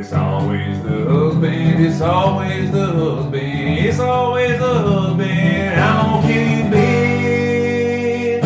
[0.00, 5.78] But it's always the husband, it's always the husband, it's always the husband.
[5.78, 8.44] I'm gonna kill you, babe.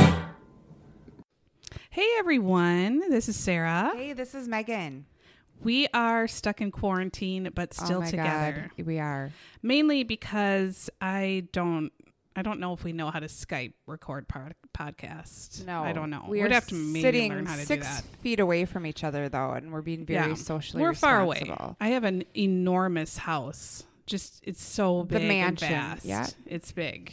[1.91, 3.93] Hey everyone, this is Sarah.
[3.95, 5.07] Hey, this is Megan.
[5.63, 8.73] We are stuck in quarantine but oh still oh my together.
[8.77, 9.31] God, we are.
[9.63, 11.93] Mainly because I don't
[12.37, 15.65] I don't know if we know how to Skype record pod- podcast.
[15.65, 16.25] No, I don't know.
[16.29, 18.05] We We'd have to maybe sitting learn how to six do that.
[18.23, 21.41] feet away from each other, though, and we're being very socially We're far away.
[21.41, 21.77] responsible.
[21.81, 23.85] I have an enormous house.
[24.07, 25.11] Just it's so big.
[25.13, 26.05] The big mansion, and vast.
[26.05, 26.27] yeah.
[26.47, 27.13] It's big.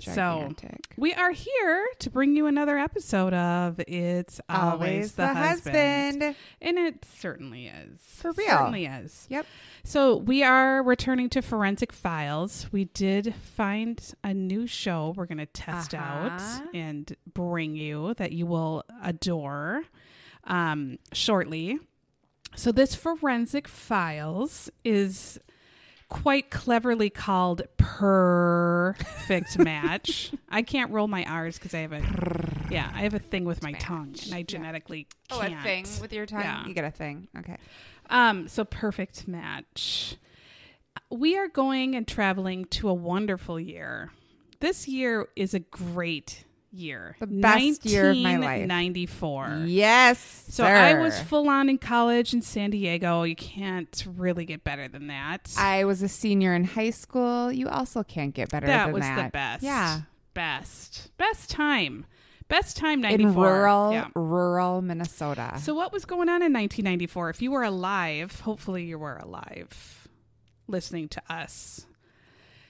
[0.00, 0.54] So
[0.96, 6.22] we are here to bring you another episode of It's Always, the, husband.
[6.60, 8.00] And it certainly is.
[8.02, 8.48] For real.
[8.48, 9.26] Certainly is.
[9.30, 9.46] Yep.
[9.84, 12.66] So we are returning to Forensic Files.
[12.72, 16.28] We did find a new show we're going to test Uh-huh.
[16.28, 19.82] out and bring you that you will adore
[20.44, 21.78] um, shortly.
[22.54, 25.38] So this Forensic Files is
[26.08, 30.32] quite cleverly called perfect match.
[30.48, 32.02] I can't roll my R's because I have a
[32.70, 35.54] yeah I have a thing with my tongue and I genetically Oh, can't.
[35.54, 36.40] a thing with your tongue?
[36.42, 36.66] Yeah.
[36.66, 37.28] You get a thing.
[37.38, 37.56] Okay.
[38.08, 40.16] Um, so perfect match.
[41.10, 44.12] We are going and traveling to a wonderful year.
[44.60, 46.44] This year is a great
[46.76, 47.16] year.
[47.20, 48.66] The best year of my life.
[48.66, 49.64] 94.
[49.66, 50.44] Yes.
[50.48, 53.22] So I was full on in college in San Diego.
[53.24, 55.54] You can't really get better than that.
[55.58, 57.50] I was a senior in high school.
[57.52, 59.24] You also can't get better that than was that.
[59.26, 59.62] the best.
[59.62, 60.00] Yeah.
[60.34, 61.10] Best.
[61.16, 62.06] Best time.
[62.48, 63.44] Best time In 94.
[63.44, 64.08] rural, Yeah.
[64.14, 65.54] rural Minnesota.
[65.60, 67.30] So, what was going on in 1994?
[67.30, 70.06] If you were alive, hopefully you were alive
[70.68, 71.86] listening to us.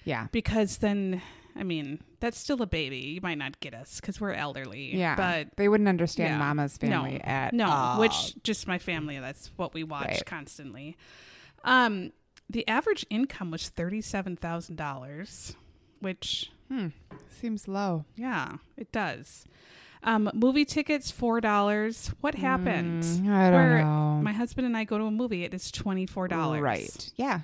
[0.04, 0.28] yeah.
[0.32, 1.20] Because then,
[1.54, 2.98] I mean, that's still a baby.
[2.98, 4.96] You might not get us because we're elderly.
[4.96, 5.16] Yeah.
[5.16, 6.38] But they wouldn't understand yeah.
[6.38, 8.00] mama's family no, at no, all.
[8.00, 9.18] which just my family.
[9.18, 10.26] That's what we watch Right.
[10.26, 10.96] constantly.
[11.64, 12.12] Um,
[12.48, 15.56] the average income was thirty-seven thousand dollars,
[16.00, 16.88] which hmm,
[17.40, 18.04] seems low.
[18.16, 19.44] yeah, it does.
[20.02, 22.12] Um, movie tickets four dollars.
[22.20, 23.02] What happened?
[23.02, 24.20] Mm, I don't Where know.
[24.22, 25.42] My husband and I go to a movie.
[25.42, 26.62] It is twenty-four dollars.
[26.62, 27.12] Right.
[27.16, 27.40] Yeah.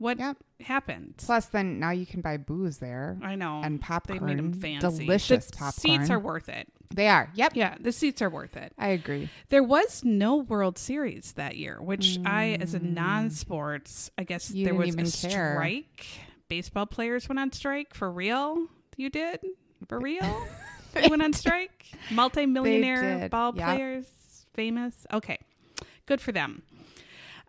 [0.00, 0.38] What Yep.
[0.62, 1.14] happened?
[1.18, 3.18] Plus, then now you can buy booze there.
[3.22, 3.60] I know.
[3.62, 4.18] and popcorn.
[4.18, 5.04] They made them fancy.
[5.04, 5.72] Delicious the popcorn.
[6.00, 6.66] Seats are worth it.
[6.92, 7.30] They are.
[7.34, 7.52] Yep.
[7.54, 8.72] Yeah, the seats are worth it.
[8.78, 9.28] I agree.
[9.50, 14.54] There was no World Series that year, which I, as a non-sports, I guess Mm.
[14.56, 15.52] You there was a care.
[15.54, 16.06] strike.
[16.48, 18.66] Baseball players went on strike for real.
[18.96, 19.40] You did
[19.86, 20.46] for real.
[20.94, 21.86] they went on strike.
[22.10, 23.64] Multi-millionaire ball Yep.
[23.66, 24.06] players,
[24.54, 25.06] famous.
[25.12, 25.38] Okay,
[26.06, 26.62] good for them.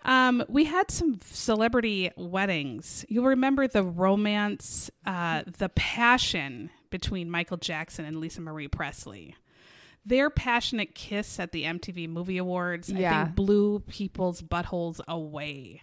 [0.04, 3.06] Um, we had some celebrity weddings.
[3.08, 9.36] You'll remember the romance, uh, the passion between Michael Jackson and Lisa Marie Presley.
[10.04, 13.24] Their passionate kiss at the MTV Movie Awards, I Yeah.
[13.26, 15.82] think, blew people's buttholes away.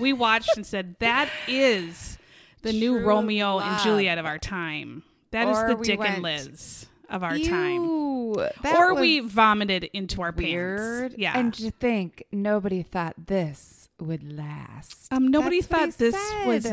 [0.00, 2.18] we watched and said, "That is
[2.62, 3.82] the new True Romeo and.
[3.82, 5.02] Juliet of our time.
[5.32, 9.20] That is Or the we Dick and Liz of our time." Ew, that Or we
[9.20, 11.00] vomited into our weird.
[11.10, 11.14] pants.
[11.18, 11.38] Yeah.
[11.38, 15.12] And to think nobody thought this would last.
[15.12, 16.16] Um, nobody That's thought this
[16.46, 16.66] was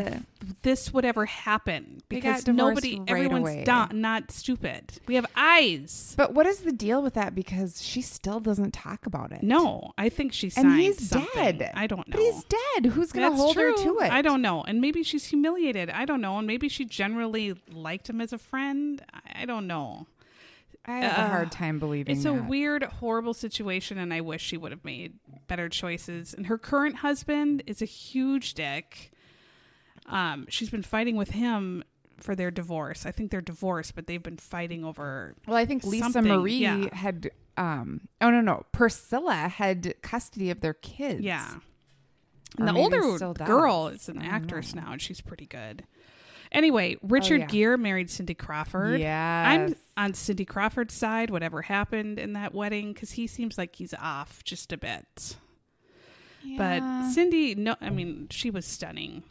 [0.61, 3.63] this would ever happen because nobody, right everyone's away.
[3.65, 4.93] do- not stupid.
[5.07, 6.13] We have eyes.
[6.17, 7.35] But what is the deal with that?
[7.35, 9.43] Because she still doesn't talk about it.
[9.43, 11.57] No, I think she signed and he's something.
[11.57, 11.71] dead.
[11.73, 12.17] I don't know.
[12.17, 12.85] But he's dead.
[12.93, 13.75] Who's going to hold true.
[13.75, 14.11] her to it?
[14.11, 14.61] I don't know.
[14.63, 15.89] And maybe she's humiliated.
[15.89, 16.37] I don't know.
[16.37, 19.03] And maybe she generally liked him as a friend.
[19.35, 20.07] I don't know.
[20.87, 24.41] I have a Uh, hard time believing It's a weird, horrible situation, and I wish
[24.41, 25.15] she would have made
[25.47, 26.33] better choices.
[26.33, 29.11] And her current husband is a huge dick.
[30.05, 31.83] Um, she's been fighting with him
[32.19, 33.05] for their divorce.
[33.05, 35.35] I think they're divorced, but they've been fighting over.
[35.45, 36.93] Well, I think Lisa something, Marie yeah.
[36.95, 37.31] had.
[37.57, 41.21] Um, oh no, no, Priscilla had custody of their kids.
[41.21, 41.55] Yeah.
[42.59, 45.83] Or And the older girl is an actress now, and she's pretty good.
[46.51, 47.47] Anyway, Richard yeah.
[47.47, 49.01] Gere married Cindy Crawford.
[49.01, 53.75] Yeah, I'm on Cindy Crawford's side, whatever happened in that wedding, because he seems like
[53.75, 55.35] he's off just a bit.
[56.43, 56.79] Yeah.
[56.79, 59.23] But Cindy, no, I mean, she was stunning.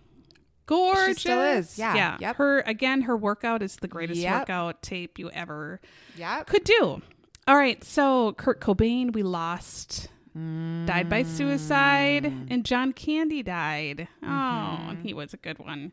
[0.66, 1.06] Gorgeous.
[1.18, 1.94] She still is, yeah.
[1.94, 2.16] Yeah.
[2.20, 2.36] Yep.
[2.36, 4.40] Her, again, her workout is the greatest Yep.
[4.40, 5.80] workout tape you ever
[6.16, 6.46] Yep.
[6.48, 7.00] could do.
[7.46, 7.82] All right.
[7.84, 12.46] So, Kurt Cobain, we lost died by suicide, Mm.
[12.50, 14.06] and John Candy died.
[14.22, 14.88] Oh, Mm-hmm.
[14.90, 15.92] and he was a good one.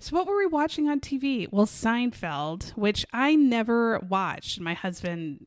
[0.00, 1.48] So, what were we watching on TV?
[1.50, 4.60] Well, Seinfeld, which I never watched.
[4.60, 5.46] My husband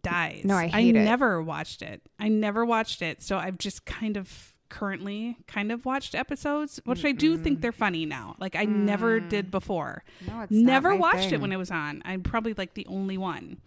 [0.00, 0.42] dies.
[0.44, 1.04] No, I hate it.
[1.04, 2.02] never watched it.
[2.18, 3.22] I never watched it.
[3.22, 7.70] So, I've just kind of currently kind of watched episodes, which I do think they're
[7.70, 8.34] funny now.
[8.40, 10.02] Like I never did before.
[10.26, 12.02] No, it's not never watched it when it was on.
[12.04, 13.58] I'm probably like the only one.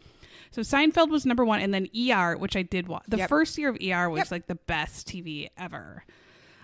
[0.51, 3.03] So Seinfeld was number one, and then ER, which I did watch.
[3.07, 3.29] The Yep.
[3.29, 4.31] first year of ER was Yep.
[4.31, 6.03] like the best TV ever.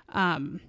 [0.10, 0.60] Um,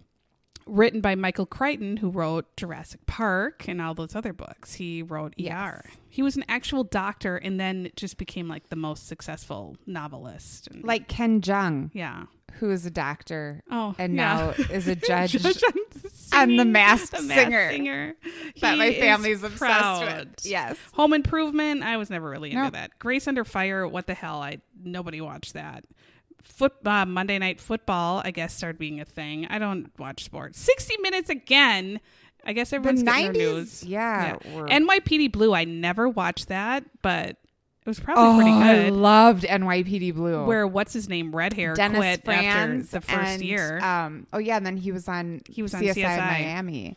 [0.67, 4.75] written by Michael Crichton, who wrote Jurassic Park and all those other books.
[4.75, 5.43] He wrote ER.
[5.43, 5.83] Yes.
[6.09, 10.69] He was an actual doctor, and then just became like the most successful novelist.
[10.69, 12.25] And, Like Ken Jeong, yeah.
[12.61, 14.53] who is a doctor Oh, and yeah.
[14.57, 15.33] now is a judge.
[15.33, 15.61] Judge
[16.33, 18.15] and the Masked the Masked Singer singer.
[18.61, 20.29] that my is family's obsessed proud.
[20.31, 20.47] with.
[20.47, 20.77] Yes.
[20.95, 21.83] Home Improvement.
[21.83, 22.73] I was never really into Nope.
[22.75, 22.99] that.
[22.99, 23.87] Grace Under Fire.
[23.87, 24.41] What the hell?
[24.43, 25.85] I nobody watched that.
[26.45, 28.23] Foot uh, Monday Night Football.
[28.25, 29.47] I guess started being a thing.
[29.49, 30.61] I don't watch sports.
[30.61, 32.01] Sixty Minutes again.
[32.47, 33.83] I guess everyone's getting their news.
[33.85, 35.55] yeah, were- NYPD Blue.
[35.55, 37.31] I never watched that, but
[37.85, 40.45] it was probably pretty Oh, I loved NYPD Blue.
[40.45, 41.35] Where what's his name?
[41.35, 43.79] Red hair Dennis quit after Franz the first and, year.
[43.81, 46.19] Um, oh yeah, and then he was on He was on CSI, CSI.
[46.19, 46.97] Miami.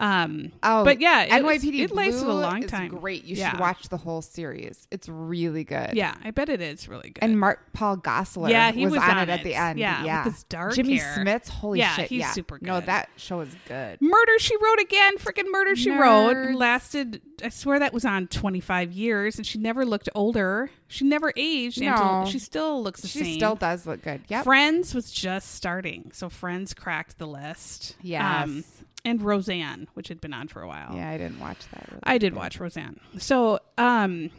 [0.00, 2.88] Um, Oh, but yeah, it was- NYPD it lasted a Blue long is time.
[2.88, 3.50] Great, you Yeah.
[3.50, 4.88] should watch the whole series.
[4.90, 5.90] It's really good.
[5.94, 7.18] yeah, I bet it is really good.
[7.22, 9.78] And Mark Paul Gosselaar Yeah, he was, was on, on it at the end.
[9.78, 11.16] Yeah, Yeah, with his dark Jimmy hair.
[11.18, 12.08] Smits holy Yeah, shit.
[12.08, 14.00] he's yeah, super No, that show is good.
[14.00, 15.18] Murder She Wrote again.
[15.18, 17.20] Freaking Murder She Wrote lasted.
[17.44, 20.70] I swear that was on twenty five years, and she never looked older.
[20.88, 21.80] She never aged.
[21.80, 21.92] No.
[21.92, 23.26] until she still looks the She same.
[23.28, 24.22] She still does look good.
[24.28, 24.44] Yep.
[24.44, 27.96] Friends was just starting, so Friends cracked the list.
[28.00, 28.82] Um, Yes.
[29.04, 30.94] And Roseanne, which had been on for a while.
[30.94, 31.86] yeah, I didn't watch that.
[31.90, 32.00] Really.
[32.04, 32.98] I did watch Roseanne.
[33.18, 34.30] So, um,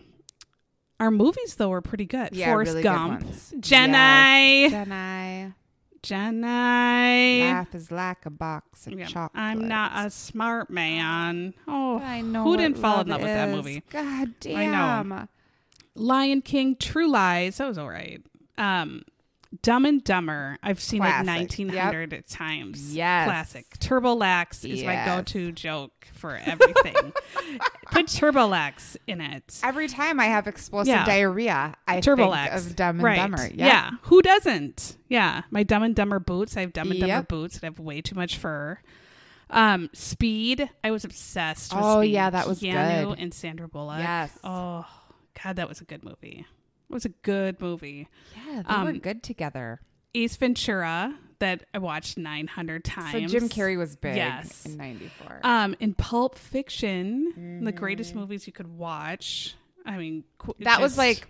[1.00, 2.30] our movies though were pretty good.
[2.34, 3.25] Yeah, Forrest really Gump.
[3.60, 5.54] Jenny, Yes, Jenny.
[6.04, 7.44] Jenny.
[7.52, 9.42] Life is like a box of Yeah, chocolate.
[9.42, 11.54] I'm not a smart man.
[11.68, 12.44] Oh, I know.
[12.44, 13.84] who didn't fall in love love with that movie?
[13.90, 15.12] God damn.
[15.14, 15.28] I know.
[15.96, 17.57] Lion King, True Lies.
[17.57, 18.22] That was all right.
[18.57, 19.04] Um,
[19.62, 20.57] Dumb and Dumber.
[20.63, 21.27] I've seen Classic.
[21.27, 22.95] it 1900 times.
[22.95, 23.27] Yes.
[23.27, 23.65] Classic.
[23.80, 26.95] Turbolax is my go-to joke for everything.
[27.92, 29.59] Put Turbolax in it.
[29.63, 31.06] Every time I have explosive Yeah.
[31.06, 32.44] diarrhea, I Turbolax.
[32.50, 33.15] think of Dumb and right.
[33.18, 33.44] Dumber.
[33.44, 33.53] Yep.
[33.57, 33.92] Yeah.
[34.03, 34.95] Who doesn't?
[35.09, 35.42] Yeah.
[35.51, 36.56] My Dumb and Dumber boots.
[36.56, 38.80] I have Dumb and Dumber boots that have way too much fur.
[39.50, 40.69] Um, Speed.
[40.81, 42.13] I was obsessed with Oh, Speed.
[42.13, 43.19] yeah, that was Keanu good.
[43.19, 44.00] and Sandra Bullock.
[44.00, 44.31] Yes.
[44.45, 44.86] Oh,
[45.44, 46.45] God, that was a good movie.
[46.92, 48.08] It was a good movie.
[48.36, 49.80] Yeah, they were Um, good together.
[50.14, 53.12] Ace Ventura that I watched 900 times.
[53.32, 53.40] So.
[53.40, 54.66] Jim Carrey was big Yes.
[54.66, 55.40] in '94.
[55.44, 59.56] Um, in Pulp Fiction, the greatest movies you could watch.
[59.86, 60.24] I mean,
[60.60, 61.28] that was like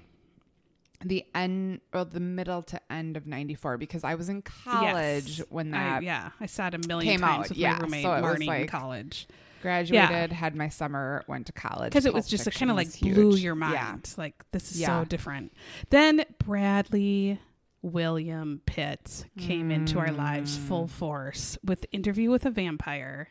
[1.04, 5.48] the end or the middle to end of '94 because I was in college Yes.
[5.50, 8.04] when I- that yeah, I saw it a million times out, with yeah, my roommate
[8.04, 9.28] so Marnie in like- college
[9.62, 13.36] graduated, had my summer, went to college because it was just kind of like blew
[13.36, 13.74] your mind.
[13.74, 13.96] Yeah.
[14.18, 15.02] Like this is Yeah.
[15.02, 15.54] so different.
[15.90, 17.40] Then Bradley
[17.84, 20.68] William Pitt came into our lives Mm.
[20.68, 23.30] full force with Interview with a Vampire.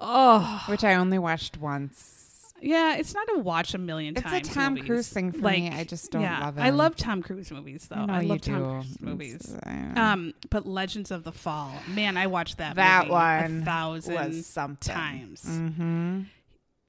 [0.00, 2.27] Oh, which I only watched once.
[2.60, 4.34] Yeah, it's not a watch a million times.
[4.34, 4.54] It's a.
[4.54, 4.86] Tom movies.
[4.86, 5.70] Cruise thing for me.
[5.70, 6.62] I just don't yeah, love it.
[6.62, 8.06] I love Tom Cruise movies though.
[8.08, 8.52] I I love do.
[8.52, 9.56] Tom Cruise movies.
[9.96, 12.76] Um, but Legends of the Fall, man, I watched that.
[12.76, 15.44] that movie one a thousand was something times.
[15.44, 16.20] Mm-hmm.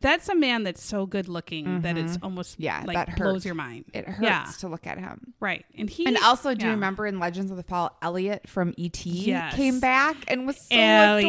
[0.01, 3.55] That's a man that's so good looking that it's almost Yeah, like that blows your
[3.55, 3.85] mind.
[3.93, 4.45] It hurts Yeah.
[4.59, 5.33] to look at him.
[5.39, 8.73] Right, and he And also, do you remember in Legends of the Fall, Elliot from
[8.77, 9.55] ET Yes.
[9.55, 11.27] came back and was so Elliot.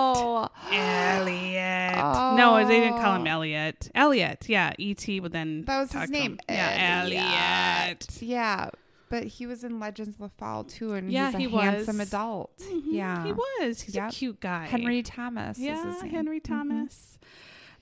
[0.00, 0.50] adorable.
[0.72, 1.94] Elliot.
[1.96, 2.34] Oh.
[2.36, 3.90] No, they didn't call him Elliot.
[3.94, 4.72] Elliot, yeah.
[4.78, 5.20] E.T.
[5.20, 6.38] would then That was his name.
[6.48, 8.08] Yeah, Elliot.
[8.20, 8.70] Yeah,
[9.08, 11.62] but he was in Legends of the Fall too, and Yeah, he's a he was.
[11.64, 12.58] handsome adult.
[12.58, 13.80] Mhm, Yeah, he was.
[13.82, 14.08] He's Yep.
[14.08, 14.66] a cute guy.
[14.66, 15.58] Henry Thomas.
[15.58, 16.04] is Yeah.
[16.06, 17.15] Henry Thomas.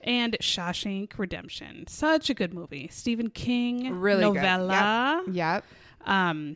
[0.05, 1.87] And Shawshank Redemption.
[1.87, 2.87] Such a good movie.
[2.91, 4.35] Stephen King Really good.
[4.35, 5.23] novella.
[5.29, 5.65] Yep.
[6.05, 6.55] Um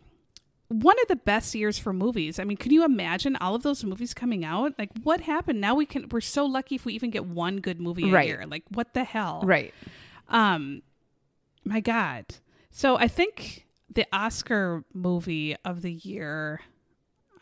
[0.68, 2.38] one of the best years for movies.
[2.38, 4.74] I mean, can you imagine all of those movies coming out?
[4.78, 5.60] Like what happened?
[5.60, 8.28] Now we can we're so lucky if we even get one good movie a Right.
[8.28, 8.46] year.
[8.48, 9.42] Like what the hell?
[9.44, 9.74] Right.
[10.28, 10.84] Um
[11.66, 12.26] my god.
[12.70, 16.62] So I think the Oscar movie of the year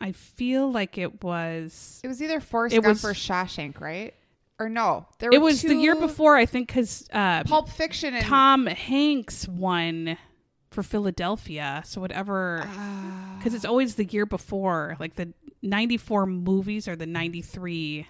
[0.00, 4.14] I feel like it was It was either Forrest It Gump was- or Shawshank, right?
[4.60, 5.06] Or no?
[5.18, 9.46] There it was the year before I think cuz uh Pulp Fiction and Tom Hanks
[9.46, 10.18] won
[10.70, 11.82] for Philadelphia.
[11.84, 13.34] So whatever, Ah.
[13.38, 14.96] because it's always the year before.
[14.98, 18.06] Like the '94 movies or the '93.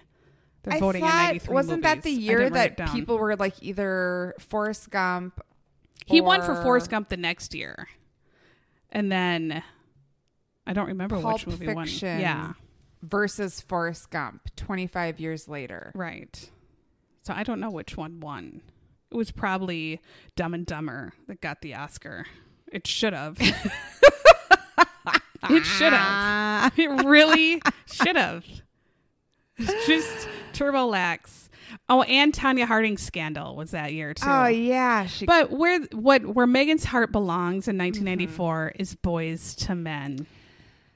[0.63, 1.53] They're I voting thought- '93.
[1.53, 5.39] Wasn't that the year didn't write it that people were like either Forrest Gump?
[6.07, 7.87] He won for Forrest Gump the next year,
[8.91, 9.61] and then
[10.65, 11.87] I don't remember Pulp which movie won.
[12.01, 12.53] Yeah,
[13.01, 15.91] versus Forrest Gump 25 years later.
[15.95, 16.49] right.
[17.23, 18.61] So I don't know which one won.
[19.11, 20.01] It was probably
[20.35, 22.25] Dumb and Dumber that got the Oscar.
[22.71, 23.37] It should have.
[23.41, 23.53] it
[25.65, 26.01] should have.
[26.01, 26.71] Ah.
[26.75, 28.45] It really should have.
[29.85, 31.49] Just Turbo Lax.
[31.87, 34.25] Oh, and Tonya Harding's scandal was that year too.
[34.27, 38.81] Oh yeah, she But where what where Megan's heart belongs in 1994 mm-hmm.
[38.81, 40.27] is Boyz II Men.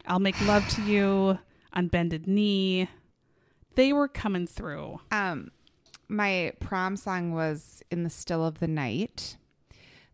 [0.07, 1.38] I'll make love to you
[1.74, 2.88] on bended knee.
[3.75, 5.00] They were coming through.
[5.12, 5.51] um
[6.10, 9.38] my prom song was in the still of the night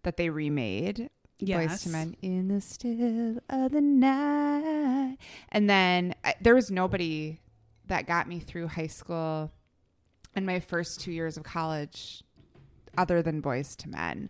[0.04, 1.10] that they remade.
[1.42, 5.18] Boyz II Men in the still of the night.
[5.50, 7.40] And then I, there was nobody
[7.88, 9.52] that got me through high school
[10.36, 12.24] and my first 2 years of college
[12.98, 14.30] other than Boyz II Men.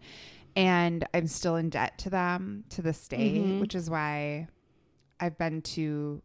[0.55, 3.59] And I'm still in debt to them to this day, Mhm.
[3.59, 4.47] which is why
[5.19, 6.21] I've been to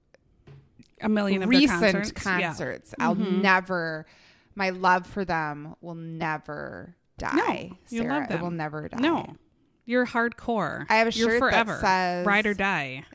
[1.00, 2.12] A million of recent concerts.
[2.12, 2.94] concerts.
[2.98, 3.06] Yeah.
[3.08, 3.42] I'll Mhm.
[3.42, 4.06] never,
[4.54, 7.34] my love for them will never die.
[7.34, 8.20] No, you Sarah.
[8.20, 8.38] love them.
[8.38, 8.98] It will never die.
[9.00, 9.36] No.
[9.86, 10.86] You're hardcore.
[10.88, 11.78] I have a You're shirt that forever.
[11.80, 13.04] says- ride or die.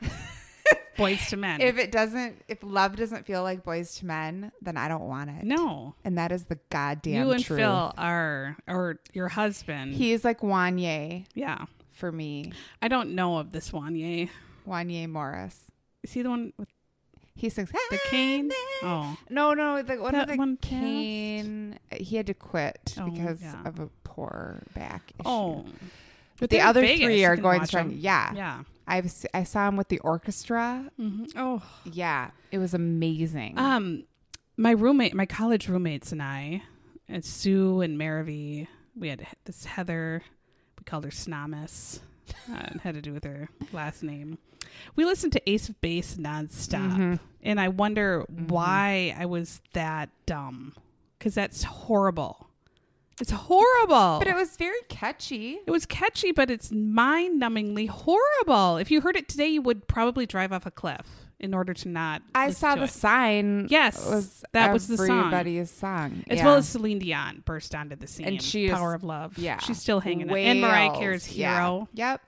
[0.96, 1.60] Boyz II Men.
[1.62, 5.30] If it doesn't, if love doesn't feel like Boyz II Men, then I don't want
[5.30, 5.44] it.
[5.44, 5.94] no.
[6.04, 7.58] And that is the goddamn you and truth.
[7.58, 9.94] Phil are or your husband.
[9.94, 11.64] He's like Wanya yeah.
[11.90, 12.52] for me.
[12.82, 14.28] I don't know of this Wanya.
[14.68, 15.70] Wanya Morris.
[16.02, 16.68] Is he the one with
[17.40, 18.50] He sings the cane?
[18.82, 19.16] Oh.
[19.30, 21.78] No, no, the one That with the one.
[21.90, 23.62] He had to quit Oh, because yeah.
[23.64, 25.26] of a poor back issue.
[25.28, 25.64] Oh.
[26.38, 27.04] But the other Vegas.
[27.06, 27.92] three are going strong.
[27.92, 28.34] Yeah.
[28.34, 28.62] Yeah.
[28.86, 30.90] I've I saw him with the orchestra.
[30.96, 31.62] hmm Oh.
[31.84, 33.56] Yeah, it was amazing.
[33.58, 34.04] Um,
[34.56, 36.62] my roommate, my college roommates, and I,
[37.08, 38.66] and Sue and Maravi,
[38.96, 40.22] we had this Heather.
[40.78, 42.00] We called her Snomus.
[42.52, 44.38] Uh, had to do with her last name.
[44.96, 47.20] We listened to Ace of Base nonstop, Mhm.
[47.42, 48.46] and I wonder Mm-hmm.
[48.48, 50.74] why I was that dumb.
[51.18, 52.48] Because that's horrible.
[53.20, 54.18] It's horrible.
[54.18, 55.58] but it was very catchy.
[55.66, 58.78] It was catchy, but it's mind-numbingly horrible.
[58.78, 61.88] If you heard it today, you would probably drive off a cliff in order to
[61.88, 62.22] not.
[62.34, 62.90] I saw the it.
[62.90, 63.66] sign.
[63.70, 65.18] Yes, was that was the song.
[65.18, 66.44] everybody's song, as Yeah.
[66.44, 68.26] well as Celine Dion burst onto the scene.
[68.26, 69.36] And she Power of Love.
[69.38, 70.30] yeah, she's still hanging.
[70.30, 70.36] on.
[70.36, 71.54] And Mariah Carey's yeah.
[71.60, 71.88] Hero.
[71.94, 72.20] Yep.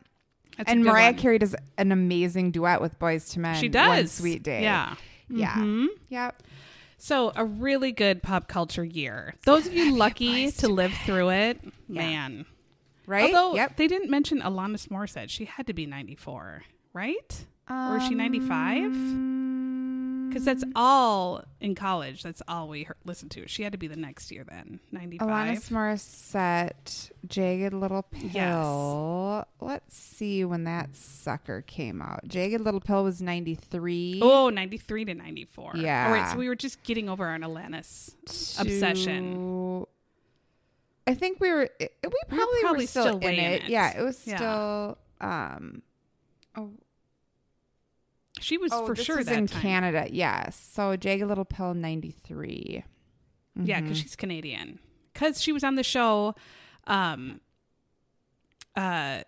[0.56, 1.20] That's and Mariah one.
[1.20, 3.54] Carey does an amazing duet with Boyz II Men.
[3.60, 3.88] She does.
[3.88, 4.62] One Sweet Day.
[4.62, 4.96] Yeah.
[5.28, 5.54] Yeah.
[5.54, 5.86] Mhm.
[6.08, 6.42] Yep.
[6.98, 9.34] So a really good pop culture year.
[9.44, 12.02] Those of you lucky to live through it, Yeah.
[12.02, 12.46] man.
[13.06, 13.34] Right.
[13.34, 13.76] Although yep.
[13.76, 16.62] they didn't mention Alanis Morissette, she had to be ninety four,
[17.68, 17.94] right?
[17.94, 18.84] or is she ninety five?
[18.92, 22.22] Um, Because that's all in college.
[22.22, 23.46] That's all we heard, listened to.
[23.46, 25.68] She had to be the next year then, ninety Alanis.
[25.70, 29.44] Morissette, Jagged Little Pill.
[29.60, 32.26] Let's see when that sucker came out.
[32.26, 34.20] Jagged Little Pill was 93.
[34.22, 35.72] Oh, 93 to 94.
[35.76, 36.06] Yeah.
[36.06, 38.14] All right, so we were just getting over our Alanis
[38.58, 39.84] obsession.
[41.06, 41.68] I think we were.
[41.78, 43.64] it- We were probably, were still, still in it.
[43.64, 43.68] it.
[43.68, 44.36] Yeah, it was Yeah.
[44.36, 44.98] still.
[45.20, 45.82] Um,
[46.56, 46.70] oh,
[48.42, 49.46] She was oh, for this sure in time.
[49.46, 50.06] Canada.
[50.10, 52.84] Yes, so Jagged Little Pill '93.
[53.62, 54.78] Yeah, because she's Canadian.
[55.12, 56.34] Because she was on the show,
[56.86, 57.40] um,
[58.76, 59.22] uh,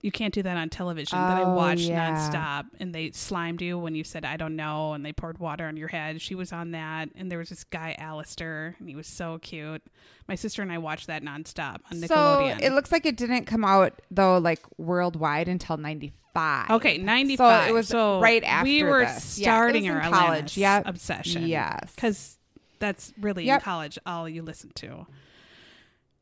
[0.00, 2.12] you can't do that on television that I Oh, watched yeah.
[2.14, 5.66] nonstop, and they slimed you when you said I don't know, and they poured water
[5.66, 6.20] on your head.
[6.22, 9.82] She was on that, and there was this guy Alistair, and he was so cute.
[10.28, 12.62] My sister and I watched that nonstop on So Nickelodeon.
[12.62, 16.70] it looks like it didn't come out though, like worldwide until '95.
[16.70, 17.64] Okay, ninety five.
[17.64, 19.24] So it was so right after we were this.
[19.24, 20.56] Starting in our college.
[20.56, 20.84] Yep.
[20.86, 21.46] obsession.
[21.48, 21.92] Yes.
[21.96, 22.38] because
[22.78, 23.60] that's really Yep.
[23.60, 25.06] in college all you listen to.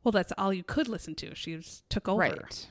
[0.03, 1.35] Well, that's all you could listen to.
[1.35, 2.67] She was, took over Right.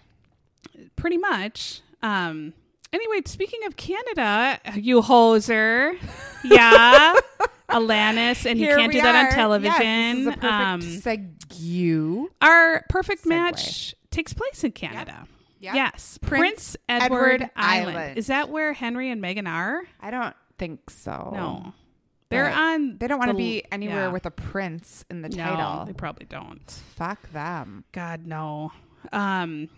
[0.97, 1.81] Pretty much.
[2.03, 2.53] Um.
[2.93, 5.99] Anyway, speaking of Canada, you hoser,
[6.45, 7.15] yeah,
[7.69, 9.81] Alanis, and you can't do that on television.
[9.83, 10.81] Yes, this is a perfect um,
[11.51, 12.27] segue.
[12.41, 13.29] our perfect Segue.
[13.29, 15.27] match takes place in Canada.
[15.59, 15.75] Yep.
[15.75, 17.99] Yes, Prince Prince, Edward, Edward Island.
[17.99, 18.19] Island.
[18.19, 19.83] Is that where Henry and Meghan are?
[20.01, 21.33] I don't think so.
[21.35, 21.73] No,
[22.29, 22.99] they're But on.
[22.99, 24.13] They don't want to be anywhere yeah.
[24.13, 25.85] with a prince in the No, title.
[25.87, 26.71] they probably don't.
[26.95, 27.85] Fuck them.
[27.93, 28.73] God no.
[29.13, 29.69] Um.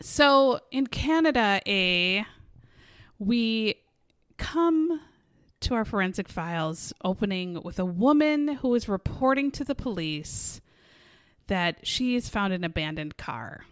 [0.00, 2.24] So in Canada, a
[3.18, 3.76] we
[4.36, 5.00] come
[5.60, 10.60] to our forensic files opening with a woman who is reporting to the police
[11.46, 13.64] that she has found an abandoned car.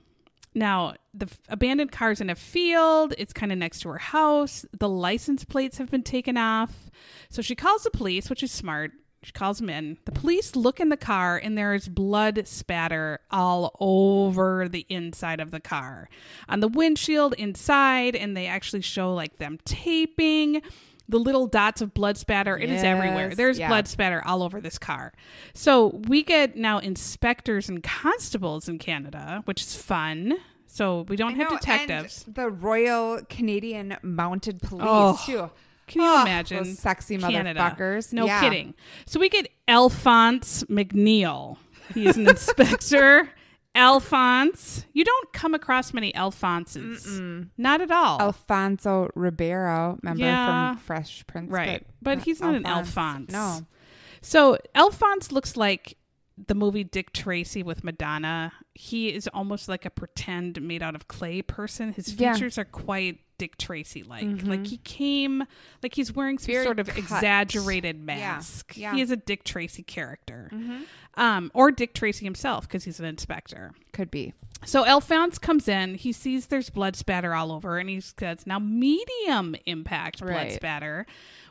[0.54, 3.14] Now, the f- abandoned car is in a field.
[3.18, 4.64] It's kind of next to her house.
[4.78, 6.90] The license plates have been taken off.
[7.28, 8.92] So she calls the police, which is smart.
[9.22, 9.98] She calls him in.
[10.06, 15.40] The police look in the car and there is blood spatter all over the inside
[15.40, 16.08] of the car.
[16.48, 20.62] On the windshield inside, and they actually show like them taping
[21.06, 22.56] the little dots of blood spatter.
[22.56, 23.34] It is everywhere.
[23.34, 23.68] There's yeah.
[23.68, 25.12] blood spatter all over this car.
[25.54, 30.38] So we get now inspectors and constables in Canada, which is fun.
[30.66, 32.24] So we don't have detectives.
[32.26, 35.50] and the Royal Canadian Mounted Police Oh, too.
[35.90, 36.64] Can you Oh, imagine?
[36.64, 37.60] sexy Canada.
[37.60, 38.12] motherfuckers?
[38.12, 38.40] No Yeah.
[38.40, 38.74] kidding.
[39.06, 41.58] So we get Alphonse McNeil.
[41.94, 43.28] He's an inspector.
[43.74, 44.84] Alphonse.
[44.92, 47.48] You don't come across many Alphonses.
[47.56, 48.20] Not at all.
[48.20, 50.70] Alfonso Ribeiro, remember Yeah.
[50.74, 51.50] from Fresh Prince?
[51.52, 51.86] right.
[52.02, 53.32] But he's not an Alphonse.
[53.32, 53.60] No.
[54.22, 55.96] So Alphonse looks like
[56.46, 58.52] the movie Dick Tracy with Madonna.
[58.74, 61.92] He is almost like a pretend made out of clay person.
[61.92, 62.32] His Yeah.
[62.34, 64.42] features are quite Dick Tracy like.
[64.44, 65.44] Like he came
[65.82, 66.98] like he's wearing some Very sort of cut.
[66.98, 68.76] exaggerated mask.
[68.76, 68.94] Yeah.
[68.94, 70.50] He is a Dick Tracy character.
[71.14, 73.72] Um, or Dick Tracy himself because he's an inspector.
[73.92, 74.34] Could be.
[74.66, 75.94] So Alphonse comes in.
[75.94, 80.52] He sees there's blood spatter all over, and he says, "Now medium impact blood Right.
[80.52, 81.06] spatter,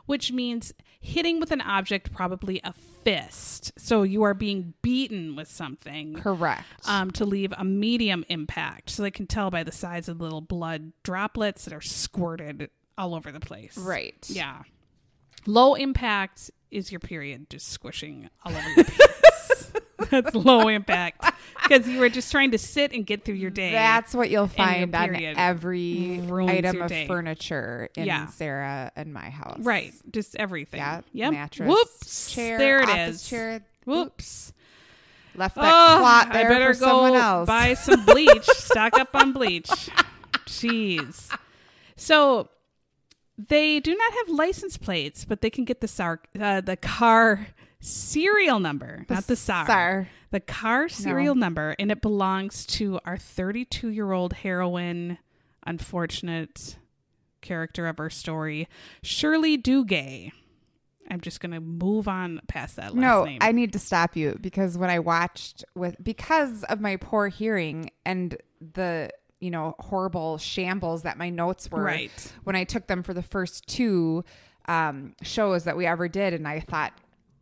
[0.06, 2.72] which means hitting with an object, probably a
[3.04, 3.72] fist.
[3.78, 6.64] So you are being beaten with something." Correct.
[6.86, 10.24] Um, to leave a medium impact, so they can tell by the size of the
[10.24, 13.76] little blood droplets that are squirted all over the place.
[13.78, 14.26] right.
[14.28, 14.62] Yeah.
[15.46, 19.00] Low impact is your period just squishing all over penis.
[20.10, 21.24] That's low impact
[21.62, 23.72] because you were just trying to sit and get through your day.
[23.72, 27.06] That's what you'll find on every ruins item of day.
[27.06, 28.26] furniture in Yeah.
[28.28, 29.58] Sarah and my house.
[29.60, 30.78] right, just everything.
[30.78, 31.00] Yeah.
[31.12, 31.32] Yep.
[31.32, 31.68] Mattress.
[31.68, 32.32] Whoops.
[32.34, 32.58] Chair.
[32.58, 33.28] there it is.
[33.28, 33.62] Chair.
[33.84, 34.52] Whoops.
[35.36, 37.46] Left that Oh, clot there I better for go someone else.
[37.46, 38.44] buy some bleach.
[38.44, 39.68] Stock up on bleach.
[40.46, 41.32] Jeez.
[41.96, 42.48] So
[43.38, 47.46] they do not have license plates, but they can get the sar- uh, the car
[47.80, 49.66] serial number, not the SAR.
[49.66, 50.08] SAR.
[50.30, 55.18] The car serial number, and it belongs to our 32 year old heroine,
[55.66, 56.76] unfortunate
[57.40, 58.68] character of our story,
[59.02, 60.30] Shirley Duguay.
[61.10, 63.38] I'm just going to move on past that last no, name.
[63.40, 67.90] I need to stop you because when I watched with because of my poor hearing
[68.06, 72.32] and the you know horrible shambles that my notes were Right.
[72.44, 74.24] when I took them for the first two
[74.66, 76.92] um, shows that we ever did, and I thought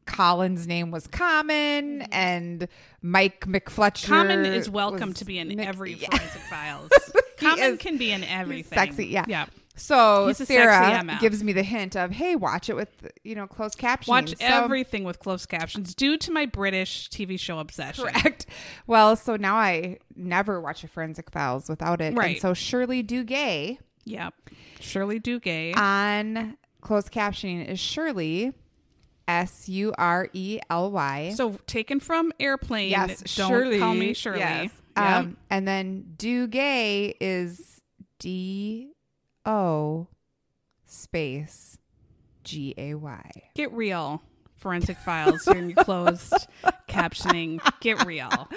[0.09, 2.13] Colin's name was Common mm-hmm.
[2.13, 2.69] and
[3.03, 4.07] Mike McFletcher.
[4.09, 6.09] Common is welcome to be in Mc- every Yeah.
[6.11, 6.91] forensic files.
[7.37, 8.77] Common is- can be in everything.
[8.79, 9.25] sexy, yeah.
[9.29, 9.47] Yeah.
[9.77, 14.09] So Sarah gives me the hint of, hey, watch it with you know closed captions.
[14.09, 18.05] Watch So- everything with closed captions due to my British TV show obsession.
[18.09, 18.47] Correct.
[18.89, 22.15] Well, so now I never watch a Forensic Files without it.
[22.15, 22.33] Right.
[22.33, 24.35] And so Shirley Duguay Yep.
[24.81, 25.77] Shirley Duguay.
[25.77, 28.53] on closed captioning is Shirley,
[29.29, 31.33] S U R E L Y.
[31.37, 32.89] so taken from airplane.
[32.91, 33.79] Yes, Don't Shirley.
[33.79, 34.39] call me Shirley.
[34.41, 34.71] Yes.
[34.97, 35.07] Yep.
[35.07, 37.81] Um, and then Dugay is
[38.19, 38.93] D
[39.47, 40.09] O
[40.87, 41.79] space
[42.43, 43.31] G A Y.
[43.55, 44.23] Get real.
[44.57, 46.35] Forensic files in your closed
[46.89, 47.61] captioning.
[47.81, 48.49] Get real.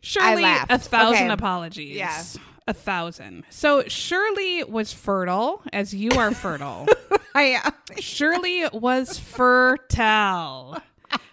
[0.00, 1.32] Shirley, a thousand Okay.
[1.32, 1.96] apologies.
[1.96, 2.22] Yeah.
[2.68, 3.44] A thousand.
[3.50, 6.88] So Shirley was fertile, as you are fertile.
[7.36, 7.72] I am.
[8.00, 10.78] Shirley was fertile.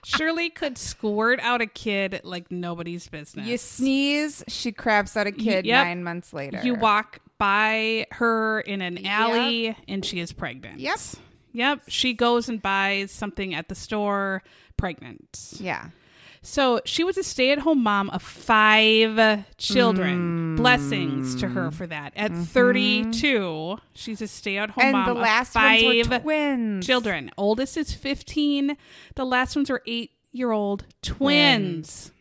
[0.03, 3.47] Shirley could squirt out a kid like nobody's business.
[3.47, 5.85] You sneeze, she craps out a kid Yep.
[5.85, 6.59] nine months later.
[6.63, 10.79] You walk by her in an alley and she is pregnant.
[10.79, 10.99] Yep.
[11.53, 11.83] Yep.
[11.87, 14.43] She goes and buys something at the store,
[14.77, 15.53] pregnant.
[15.59, 15.87] Yeah.
[16.45, 20.55] So she was a stay at home mom of five children.
[20.55, 20.57] Mm.
[20.57, 22.11] Blessings to her for that.
[22.17, 22.43] At mm-hmm.
[22.43, 26.85] 32, she's a stay at home And mom the of last five ones were twins.
[26.85, 27.31] children.
[27.37, 28.75] Oldest is 15.
[29.15, 32.11] The last ones are eight year old twins.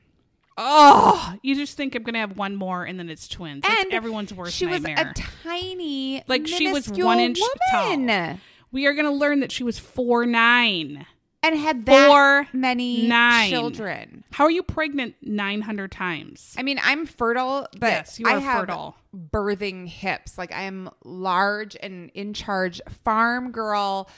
[0.57, 3.63] Oh, you just think I'm going to have one more and then it's twins.
[3.63, 7.41] That's And everyone's worst She was a tiny, Like, she was one inch
[7.73, 8.39] woman tall.
[8.71, 11.07] we are going to learn that she was four nine.
[11.43, 13.51] And had that Four, many nine.
[13.51, 14.25] children.
[14.33, 16.55] How are you pregnant 900 times?
[16.59, 18.97] I mean, I'm fertile, but Yes, you I are have fertile.
[19.15, 20.39] birthing hips.
[20.39, 24.09] Like I am large and in charge, farm girl.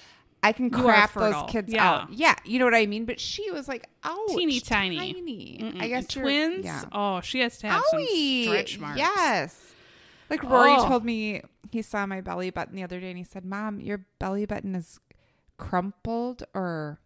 [0.43, 1.89] I can crap those kids Yeah.
[1.91, 2.13] out.
[2.13, 3.07] Yeah, you know what I mean.
[3.07, 4.99] But she was like, ouch, Teeny tiny.
[5.15, 5.73] tiny.
[5.81, 6.67] I guess twins.
[6.67, 6.85] Yeah.
[6.93, 8.45] Oh, she has to have some Owie.
[8.45, 8.99] stretch marks.
[8.99, 9.73] Yes.
[10.29, 10.49] Like oh.
[10.49, 10.87] Rory Oh.
[10.87, 14.05] told me he saw my belly button the other day and he said, Mom, your
[14.19, 15.01] belly button is
[15.57, 16.99] crumpled or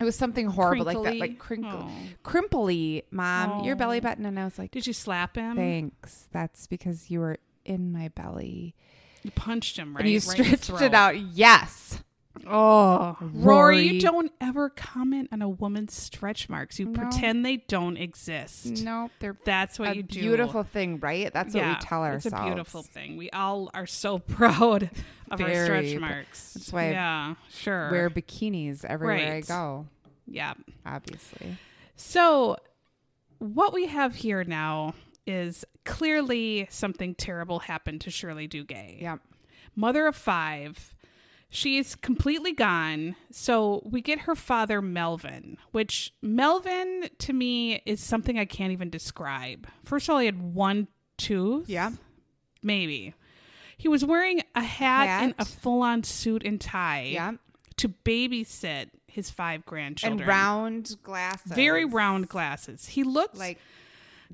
[0.00, 1.16] it was something horrible like that.
[1.16, 1.70] Like Crinkly?
[1.70, 2.08] crinkle Oh.
[2.22, 4.02] crimply, Mom, your belly Oh.
[4.02, 4.26] button.
[4.26, 5.56] And I was like, Did you slap him?
[5.56, 6.28] Thanks.
[6.32, 8.74] That's because you were in my belly.
[9.22, 10.02] You punched him right.
[10.04, 11.18] and you right stretched it out.
[11.18, 12.02] Yes.
[12.46, 13.98] Oh, Rory, Rory.
[13.98, 16.78] don't ever comment on a woman's stretch marks.
[16.78, 16.92] You No.
[17.00, 18.66] pretend they don't exist.
[18.82, 20.20] No, they're That's what a you do.
[20.20, 21.32] beautiful thing, right?
[21.32, 22.26] That's what we tell ourselves.
[22.26, 23.16] It's a beautiful thing.
[23.16, 24.90] We all are so proud
[25.30, 26.54] of our stretch marks.
[26.54, 27.90] That's why I yeah, sure.
[27.90, 29.28] Wear bikinis everywhere Right.
[29.34, 29.86] I go.
[30.26, 30.54] yeah.
[30.86, 31.56] Obviously.
[31.96, 32.56] So,
[33.38, 34.94] what we have here now
[35.26, 39.00] is clearly something terrible happened to Shirley Duguay.
[39.02, 39.20] Yep.
[39.76, 40.94] Mother of five.
[41.50, 43.16] She's completely gone.
[43.30, 48.90] So we get her father, Melvin, which Melvin to me is something I can't even
[48.90, 49.66] describe.
[49.84, 51.68] First of all, he had one tooth.
[51.68, 51.92] Yeah.
[52.62, 53.14] Maybe.
[53.78, 55.22] He was wearing a hat, Hat.
[55.22, 57.32] and a full on suit and tie Yeah.
[57.76, 60.20] to babysit his five grandchildren.
[60.20, 61.52] And round glasses.
[61.52, 62.88] Very round glasses.
[62.88, 63.58] He looked Like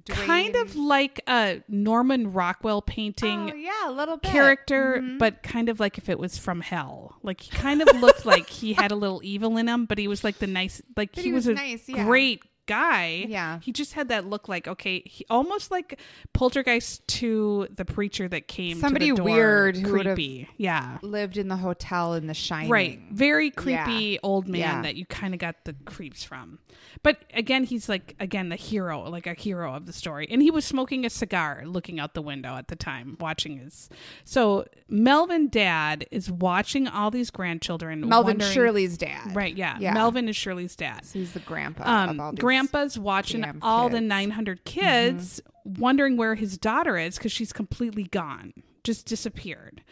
[0.09, 4.31] kind of like a Norman Rockwell painting Oh, yeah, a little bit.
[4.31, 5.19] character, Mm-hmm.
[5.19, 7.17] but kind of like if it was from hell.
[7.23, 10.09] Like he kind of looked like he had a little evil in him, but he
[10.09, 12.05] was like the nice, like he, he was, was a nice, yeah.
[12.05, 13.25] great guy.
[13.29, 13.61] Yeah.
[13.63, 15.99] he just had that look like okay, he, almost like
[16.33, 18.79] Poltergeist to the preacher that came.
[18.81, 20.49] Somebody to the door, weird creepy.
[20.57, 20.99] Yeah.
[21.03, 22.71] Lived in the hotel in The Shining.
[22.71, 23.01] Right.
[23.11, 24.19] Very creepy Yeah.
[24.23, 24.83] old man Yeah.
[24.83, 26.59] that you kind of got the creeps from.
[27.03, 30.27] But again, he's like, again, the hero, like a hero of the story.
[30.31, 33.89] And he was smoking a cigar looking out the window at the time, watching his.
[34.25, 38.09] So Melvin dad is watching all these grandchildren.
[38.09, 39.35] Melvin Shirley's dad.
[39.37, 39.55] Right.
[39.55, 39.77] Yeah.
[39.79, 39.93] Yeah.
[39.95, 41.05] Melvin is Shirley's dad.
[41.05, 42.39] So he's the grandpa Um, of all these.
[42.55, 44.03] Grandpa's watching damn all the kids.
[44.03, 44.09] Mm-hmm.
[44.09, 49.83] 900 kids, wondering where his daughter is because she's completely gone, just disappeared.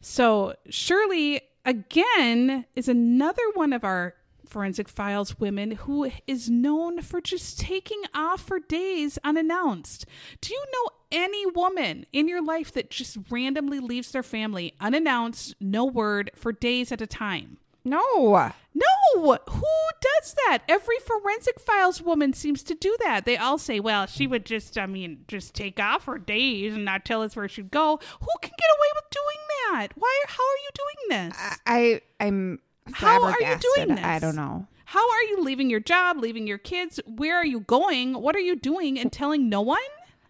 [0.00, 4.14] So Shirley again is another one of our
[4.46, 10.06] forensic files women who is known for just taking off for days unannounced.
[10.40, 15.54] Do you know any woman in your life that just randomly leaves their family unannounced,
[15.60, 17.58] no word for days at a time?
[17.88, 18.52] No.
[18.74, 19.66] No, who
[20.00, 20.58] does that?
[20.68, 23.24] Every forensic files woman seems to do that.
[23.24, 26.84] They all say, well, she would just, I mean, just take off for days and
[26.84, 27.98] not tell us where she'd go.
[28.20, 29.88] Who can get away with doing that?
[29.96, 30.22] Why?
[30.28, 31.58] How are you doing this?
[31.66, 32.60] I I'm
[32.92, 34.04] How are you doing this?
[34.04, 34.66] I don't know.
[34.84, 37.00] How are you leaving your job, leaving your kids?
[37.04, 38.14] Where are you going?
[38.14, 39.78] What are you doing and telling no one?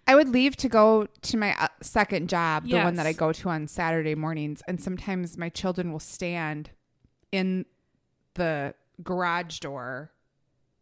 [0.06, 3.30] I would leave to go to my uh, second job, the one that I go
[3.30, 6.70] to on Saturday mornings, and sometimes my children will stand
[7.32, 7.66] in
[8.34, 10.10] the garage door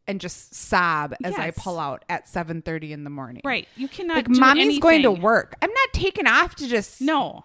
[0.06, 3.42] and just sob as I pull out at 7:30 in the morning.
[3.44, 3.66] Right.
[3.76, 4.16] You cannot.
[4.16, 5.56] Like mommy's going to work.
[5.62, 7.44] I'm not taking off to just No.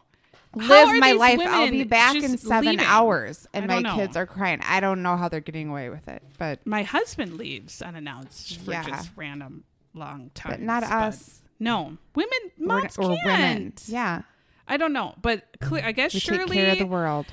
[0.54, 1.40] Live my life.
[1.42, 2.86] I'll be back in 7 leaving?
[2.86, 3.96] hours and my know.
[3.96, 4.60] kids are crying.
[4.66, 8.72] I don't know how they're getting away with it, but My husband leaves unannounced for
[8.72, 8.84] Yeah.
[8.84, 10.52] just random long time.
[10.52, 11.42] but not us.
[11.58, 13.26] No, women, moms or can't.
[13.26, 13.74] women.
[13.88, 14.24] Yeah.
[14.68, 17.28] I don't know, but cle I guess We take care of the world.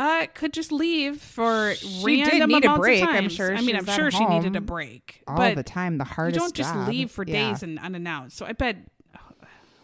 [0.00, 3.54] Uh, could just leave for She did random need a break, I'm sure.
[3.54, 6.34] I mean, I'm sure she needed a break, All but the time, the hardest.
[6.36, 6.88] you don't just job.
[6.88, 7.50] leave for Yeah.
[7.50, 8.36] days and unannounced.
[8.36, 8.76] So I bet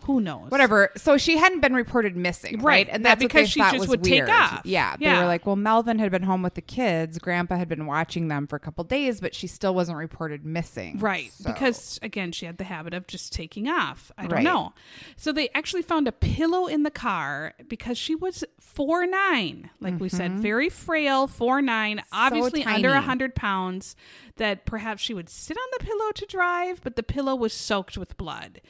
[0.06, 0.50] who knows?
[0.50, 0.90] whatever.
[0.96, 2.64] So she hadn't been reported missing, Right.
[2.64, 2.88] right?
[2.90, 4.62] And That that's what because they she just would take off.
[4.64, 5.20] Yeah, they Yeah.
[5.20, 7.18] were like, well, Melvin had been home with the kids.
[7.18, 10.98] Grandpa had been watching them for a couple days, but she still wasn't reported missing.
[10.98, 11.32] Right.
[11.32, 14.10] So- Because again, she had the habit of just taking off.
[14.16, 14.44] I don't Right.
[14.44, 14.72] know.
[15.16, 19.98] So they actually found a pillow in the car because she was four nine, like
[20.00, 20.40] we said, mm-hmm.
[20.40, 23.96] very frail, four nine, obviously under a hundred pounds.
[24.36, 27.96] That perhaps she would sit on the pillow to drive, but the pillow was soaked
[27.96, 28.60] with blood.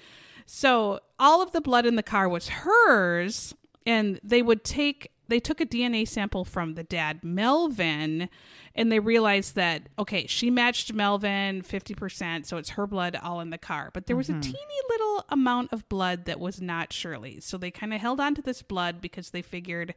[0.46, 3.54] So all of the blood in the car was hers,
[3.84, 8.28] and they would take they took a DNA sample from the dad Melvin,
[8.76, 13.40] and they realized that okay, she matched Melvin fifty percent, so it's her blood all
[13.40, 13.90] in the car.
[13.92, 14.40] But there was a mm-hmm.
[14.42, 18.36] teeny little amount of blood that was not Shirley's, so they kind of held on
[18.36, 19.94] to this blood because they figured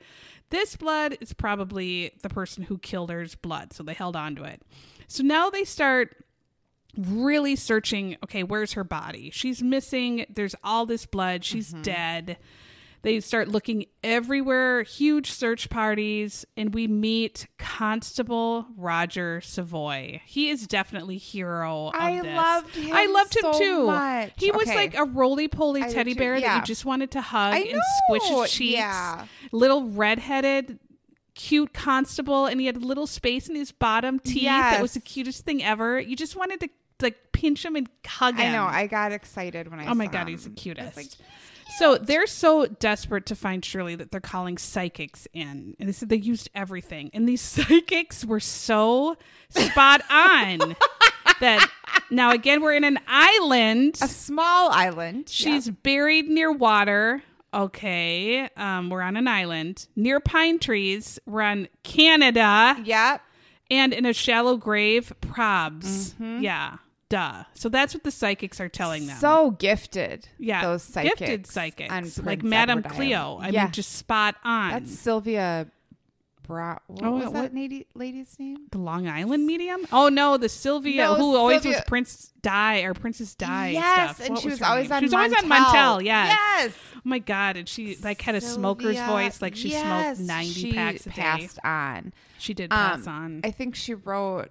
[0.50, 4.44] this blood is probably the person who killed her's blood, so they held on to
[4.44, 4.64] it.
[5.08, 6.16] So now they start
[6.98, 9.30] really searching okay where's her body?
[9.32, 11.82] She's missing there's all this blood she's mm-hmm.
[11.82, 12.38] dead.
[13.02, 20.20] They start looking everywhere huge search parties and we meet constable roger Savoie.
[20.26, 22.36] He is definitely hero of I this.
[22.36, 23.86] loved him i loved him so too.
[23.86, 24.34] much.
[24.38, 26.56] he was like a roly-poly I teddy bear that yeah.
[26.58, 28.74] you just wanted to hug and squish his cheeks.
[28.74, 29.26] Yeah.
[29.54, 30.80] little redheaded
[31.40, 34.44] cute constable and he had a little space in his bottom teeth.
[34.44, 35.98] That was the cutest thing ever.
[35.98, 36.70] You just wanted to
[37.02, 38.66] like pinch him and hug him I know.
[38.66, 40.28] I got excited when I saw oh my god him.
[40.30, 41.08] he's the cutest like,
[41.78, 45.76] so they're so desperate to find Shirley that they're calling psychics in.
[45.80, 47.12] And they said they used everything.
[47.14, 49.18] And these psychics were so
[49.50, 50.76] spot on
[51.40, 51.70] that
[52.10, 53.98] now again we're in an island.
[54.02, 55.30] a small island.
[55.30, 57.22] She's buried near water.
[57.54, 61.20] okay, um, we're on an island near pine trees.
[61.26, 63.22] We're on Canada Yep.
[63.72, 66.14] and in a shallow grave, probs.
[66.14, 66.42] Mm-hmm.
[66.44, 66.78] Yeah,
[67.10, 67.44] duh.
[67.54, 69.18] So that's what the psychics are telling them.
[69.18, 70.28] So gifted.
[70.38, 71.20] yeah, Those psychics.
[71.20, 73.18] gifted psychics like Madame Edward Cleo.
[73.18, 73.46] Island.
[73.46, 73.64] I yeah.
[73.66, 74.72] mean, just spot on.
[74.72, 75.68] That's Sylvia
[76.44, 76.80] Browne.
[76.88, 78.66] What Oh, was what- that lady, lady's name?
[78.72, 79.86] the Long Island medium.
[79.92, 83.70] Oh no, the Sylvia No, who always was Prince Di or Princess Di.
[83.74, 84.26] yes, stuff.
[84.26, 84.94] and What she was her always name?
[84.96, 85.66] on She was always on Montel.
[86.00, 86.04] Montel.
[86.06, 86.38] Yes.
[86.58, 86.78] Yes.
[86.96, 90.52] Oh my god, and she like had a smoker's voice, like she yes, smoked ninety
[90.52, 91.16] she packs a day.
[91.22, 92.14] passed on.
[92.40, 93.42] She did pass Um, on.
[93.44, 94.50] I think she wrote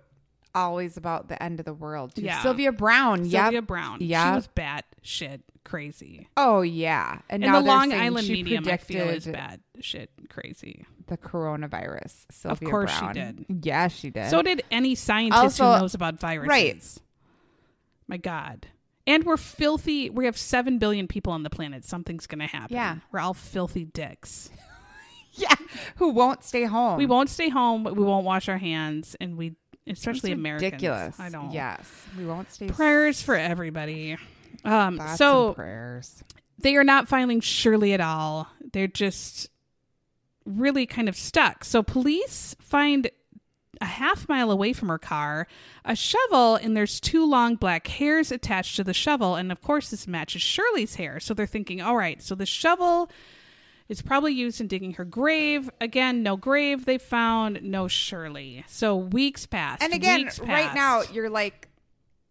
[0.55, 2.15] always about the end of the world.
[2.15, 2.23] Too.
[2.23, 2.43] Yeah.
[2.43, 3.25] Sylvia Browne.
[3.25, 3.45] Yeah.
[3.45, 3.67] Sylvia yep.
[3.67, 3.99] Brown.
[4.01, 6.29] She was bat shit crazy.
[6.37, 7.21] Oh yeah.
[7.29, 10.85] And, And now the Long Island medium, I feel, is bad shit crazy.
[11.07, 12.27] The coronavirus.
[12.31, 13.47] Sylvia of course she did.
[13.63, 14.31] Yeah, she did.
[14.31, 16.49] So did any scientist Also- who knows about viruses.
[16.49, 16.99] right.
[18.09, 18.67] My God.
[19.07, 20.11] And we're filthy.
[20.11, 21.85] We have 7 billion people on the planet.
[21.85, 22.75] Something's going to happen.
[22.75, 22.97] Yeah.
[23.13, 24.51] We're all filthy dicks.
[25.33, 25.55] yeah.
[25.97, 26.99] Who won't stay home?
[26.99, 27.85] We won't stay home.
[27.85, 29.17] But we won't wash our hands.
[29.21, 29.55] And we,
[29.89, 30.73] It's especially Americans.
[30.73, 31.21] ridiculous.
[31.21, 31.53] I don't.
[31.53, 31.91] Yes.
[32.17, 32.69] We won't stay.
[32.69, 34.17] Prayers for everybody.
[34.65, 36.23] Um, so prayers.
[36.59, 38.49] they are not filing Shirley at all.
[38.73, 39.49] They're just
[40.45, 41.65] really kind of stuck.
[41.65, 43.11] So police find
[43.81, 45.47] a half mile away from her car
[45.85, 49.37] a shovel, and there's two long black hairs attached to the shovel.
[49.37, 51.21] And of course, this matches Shirley's hair.
[51.21, 53.11] So they're thinking, all right, so the shovel
[53.89, 55.71] is probably used in digging her grave.
[55.81, 58.65] Again, no grave they found, no Shirley.
[58.69, 59.83] So weeks passed.
[59.83, 61.68] And again, weeks right now, you're like,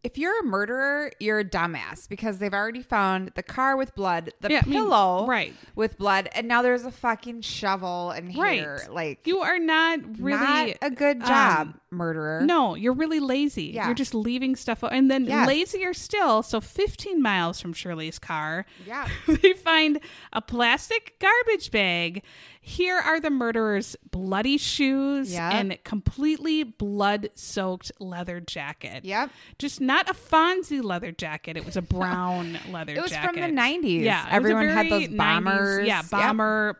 [0.03, 4.31] if you're a murderer, you're a dumbass because they've already found the car with blood,
[4.41, 5.53] the Yeah, I mean, pillow right.
[5.75, 8.67] with blood, and now there's a fucking shovel and Right.
[8.89, 12.41] Like, you are not really not a good job, um, murderer.
[12.45, 13.71] No, you're really lazy.
[13.73, 13.85] Yeah.
[13.87, 14.83] You're just leaving stuff.
[14.83, 15.47] And then Yes.
[15.47, 16.43] lazier still.
[16.43, 19.07] So 15 miles from Shirley's car, Yeah.
[19.27, 19.99] they find
[20.31, 22.23] a plastic garbage bag.
[22.67, 25.53] Here are the murderer's bloody shoes Yep.
[25.53, 29.05] and completely blood soaked leather jacket.
[29.05, 29.29] Yep.
[29.57, 31.55] Just not a Fonzie leather jacket.
[31.55, 32.97] It was a brown leather jacket.
[32.97, 33.31] It was jacket.
[33.41, 34.01] from the 90s.
[34.03, 34.19] Yeah.
[34.21, 35.87] it was a Everyone had those bombers.
[35.87, 36.01] Yeah.
[36.11, 36.77] Bomber,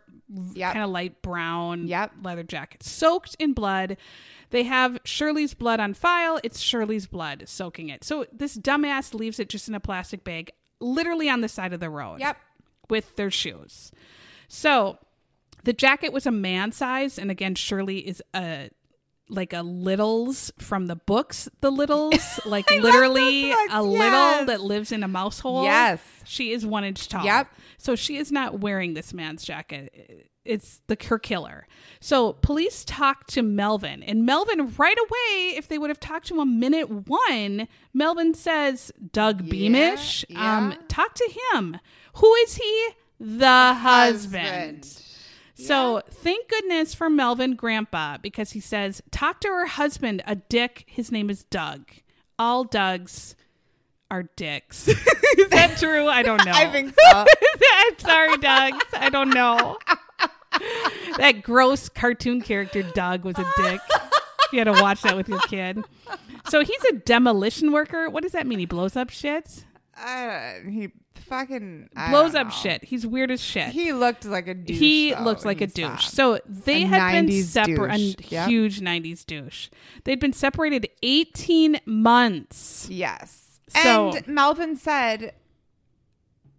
[0.56, 0.74] Yep.
[0.74, 2.12] kind of light brown Yep.
[2.22, 3.96] leather jacket, soaked in blood.
[4.50, 6.38] They have Shirley's blood on file.
[6.44, 8.04] It's Shirley's blood soaking it.
[8.04, 11.80] So this dumbass leaves it just in a plastic bag, literally on the side of
[11.80, 12.20] the road.
[12.20, 12.36] Yep.
[12.90, 13.94] With their shoes.
[14.50, 14.98] So
[15.64, 18.70] the jacket was a man size, and again, Shirley is a
[19.30, 24.92] like a littles from the books, the littles, like literally books, a little that lives
[24.92, 25.64] in a mouse hole.
[25.64, 26.00] Yes.
[26.24, 27.26] She is one inch tall.
[27.26, 27.48] Yep.
[27.78, 30.30] So she is not wearing this man's jacket.
[30.46, 31.68] It's the her killer.
[32.00, 36.40] So police talked to Melvin, and Melvin right away, if they would have talked to
[36.40, 40.78] him minute one, Melvin says, "Doug Beamish, um, yeah.
[40.88, 41.80] talk to him.
[42.16, 42.90] Who is he?
[43.20, 45.02] The husband."
[45.60, 50.84] So thank goodness for Melvin Grandpa because he says, talk to her husband, a dick.
[50.88, 51.90] His name is Doug.
[52.38, 53.36] All Dougs
[54.12, 54.88] are dicks.
[55.38, 56.08] is that true?
[56.08, 56.52] I don't know.
[56.54, 57.26] I think so.
[57.78, 58.74] I'm sorry, Doug.
[58.94, 59.78] I don't know.
[61.18, 63.82] that gross cartoon character Doug was a dick.
[64.54, 65.84] You had to watch that with your kid.
[66.50, 68.10] So he's a demolition worker.
[68.10, 68.60] What does that mean?
[68.60, 69.66] He blows up shit?
[70.00, 72.84] Uh, he fucking I Blows up shit.
[72.84, 73.70] He's weird as shit.
[73.70, 74.78] He looked like a douche.
[74.78, 76.06] he though, looks like a douche.
[76.08, 78.32] So they A had been 90s separated.
[78.32, 78.48] Yep.
[78.50, 79.70] Huge '90s douche.
[80.04, 82.88] They'd been separated 18 months.
[82.92, 83.60] yes.
[83.70, 85.34] So- and Melvin said,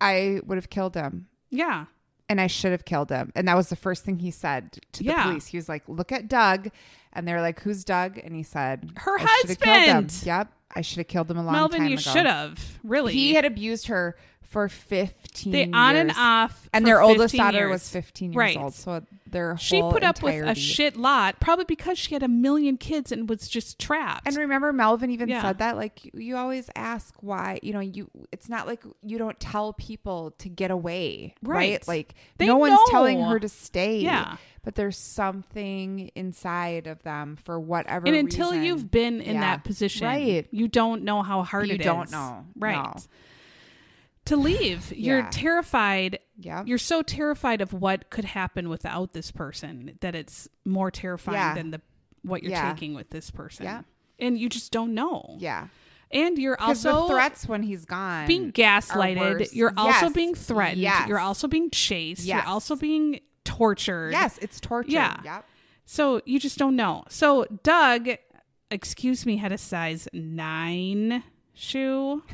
[0.00, 1.86] "I would have killed him." Yeah,
[2.28, 3.32] and I should have killed him.
[3.34, 5.22] And that was the first thing he said to the Yeah.
[5.24, 5.46] police.
[5.46, 6.68] He was like, "Look at Doug,"
[7.12, 10.02] and they were like, "Who's Doug?" And he said, Her "I should have killed him."
[10.04, 10.26] husband.
[10.26, 11.60] Yep, I should have killed him a long time ago.
[11.60, 12.10] Melvin, time you ago.
[12.10, 13.12] should have really.
[13.12, 14.16] He had abused her
[14.48, 15.52] for fifteen.
[15.52, 17.70] they on and off, and their oldest daughter years.
[17.70, 18.56] was fifteen years Right.
[18.56, 18.72] old.
[18.74, 22.28] So their She whole put up with a shit lot, probably because she had a
[22.28, 24.26] million kids and was just trapped.
[24.26, 25.42] And remember, Melvin even Yeah.
[25.42, 29.38] said that, like, you- always ask why, you know, you, it's not like you don't
[29.38, 31.56] tell people to get away, right?
[31.56, 31.88] Right.
[31.88, 33.98] Like, They no one's telling her to stay.
[33.98, 34.36] Yeah.
[34.64, 38.64] But there's something inside of them for whatever and until reason.
[38.64, 39.40] you've been in Yeah.
[39.40, 40.46] that position, Right.
[40.50, 41.70] you don't know how hard it is.
[41.70, 41.86] You it is.
[41.86, 42.44] don't know.
[42.56, 42.76] right?
[42.76, 42.94] No.
[44.28, 45.28] To leave, you're Yeah.
[45.30, 46.18] terrified.
[46.38, 46.62] Yeah.
[46.66, 51.54] You're so terrified of what could happen without this person that it's more terrifying Yeah.
[51.54, 51.80] than the
[52.22, 52.72] what you're Yeah.
[52.72, 53.64] taking with this person.
[53.64, 53.82] Yeah.
[54.18, 55.36] And you just don't know.
[55.38, 55.68] Yeah.
[56.10, 58.26] And you're also threats when he's gone.
[58.26, 59.54] being gaslighted.
[59.54, 60.80] You're also being threatened.
[60.80, 61.08] Yes.
[61.08, 62.24] You're also being chased.
[62.24, 62.42] Yes.
[62.44, 64.12] You're also being tortured.
[64.12, 64.90] Yes, it's torture.
[64.90, 65.20] Yeah.
[65.24, 65.44] Yep.
[65.86, 67.04] So you just don't know.
[67.08, 68.08] So Doug,
[68.70, 71.22] excuse me, had a size nine
[71.54, 72.22] shoe.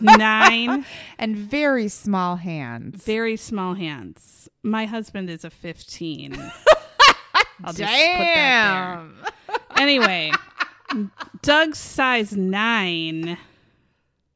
[0.00, 0.84] nine,
[1.18, 3.04] and very small hands.
[3.04, 4.48] very small hands.
[4.62, 6.34] My husband is a 15.
[7.64, 9.06] I'll just put that
[9.48, 9.56] there.
[9.76, 10.32] Anyway,
[11.42, 13.38] Doug's size nine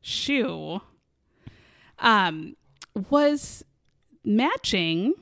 [0.01, 0.81] shoe
[1.99, 2.57] um,
[3.11, 3.65] was
[4.25, 5.15] matching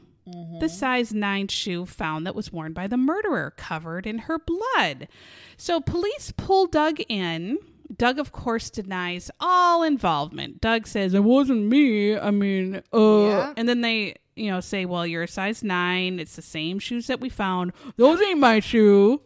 [0.60, 5.08] the size nine shoe found that was worn by the murderer, covered in her blood.
[5.56, 7.58] So police pull Doug in.
[7.98, 10.60] Doug, of course, denies all involvement.
[10.60, 12.16] Doug says, It wasn't me.
[12.16, 13.26] I mean, uh.
[13.26, 13.54] Yeah.
[13.56, 16.20] And then they, you know, say, Well, you're a size nine.
[16.20, 17.72] It's the same shoes that we found.
[17.96, 19.20] Those ain't my shoe.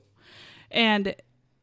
[0.70, 1.14] And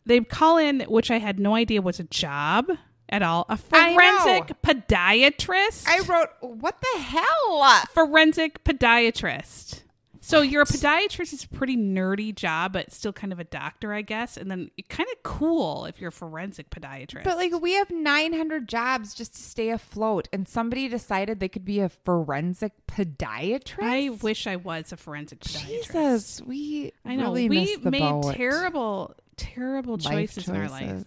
[0.06, 2.70] they call in, which I had no idea was a job
[3.10, 5.88] at all, a forensic podiatrist.
[5.88, 7.84] I wrote, what the hell?
[7.94, 9.82] forensic podiatrist.
[10.30, 13.94] So you're a podiatrist is a pretty nerdy job, but still kind of a doctor,
[13.94, 14.38] I guess.
[14.38, 17.24] And then kind of cool if you're a forensic podiatrist.
[17.24, 21.66] But like we have 900 jobs just to stay afloat and somebody decided they could
[21.66, 23.82] be a forensic podiatrist.
[23.82, 25.68] I wish I was a forensic podiatrist.
[25.68, 28.36] Jesus, we I know really we made boat.
[28.36, 30.90] terrible, terrible Life choices, in our life.
[30.90, 31.06] choices.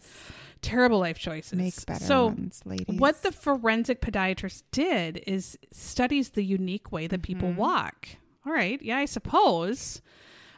[0.62, 1.54] Terrible life choices.
[1.58, 2.98] Make better so ones, ladies.
[2.98, 7.58] what the forensic podiatrist did is studies the unique way that people Mm-hmm.
[7.58, 8.08] walk.
[8.46, 10.00] All right, yeah, I suppose.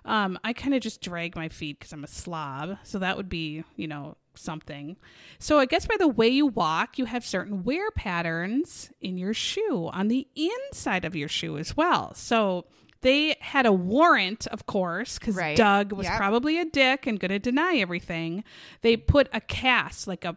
[0.07, 3.29] Um, I kind of just drag my feet because I'm a slob, so that would
[3.29, 4.97] be, you know, something.
[5.39, 9.33] So I guess by the way you walk, you have certain wear patterns in your
[9.33, 12.13] shoe on the inside of your shoe as well.
[12.15, 12.67] So
[13.01, 15.57] they had a warrant, of course, because Right.
[15.57, 16.17] Doug was Yep.
[16.17, 18.45] probably a dick and going to deny everything.
[18.83, 20.37] They put a cast, like a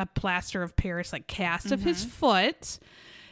[0.00, 2.78] a plaster of Paris like cast of his foot.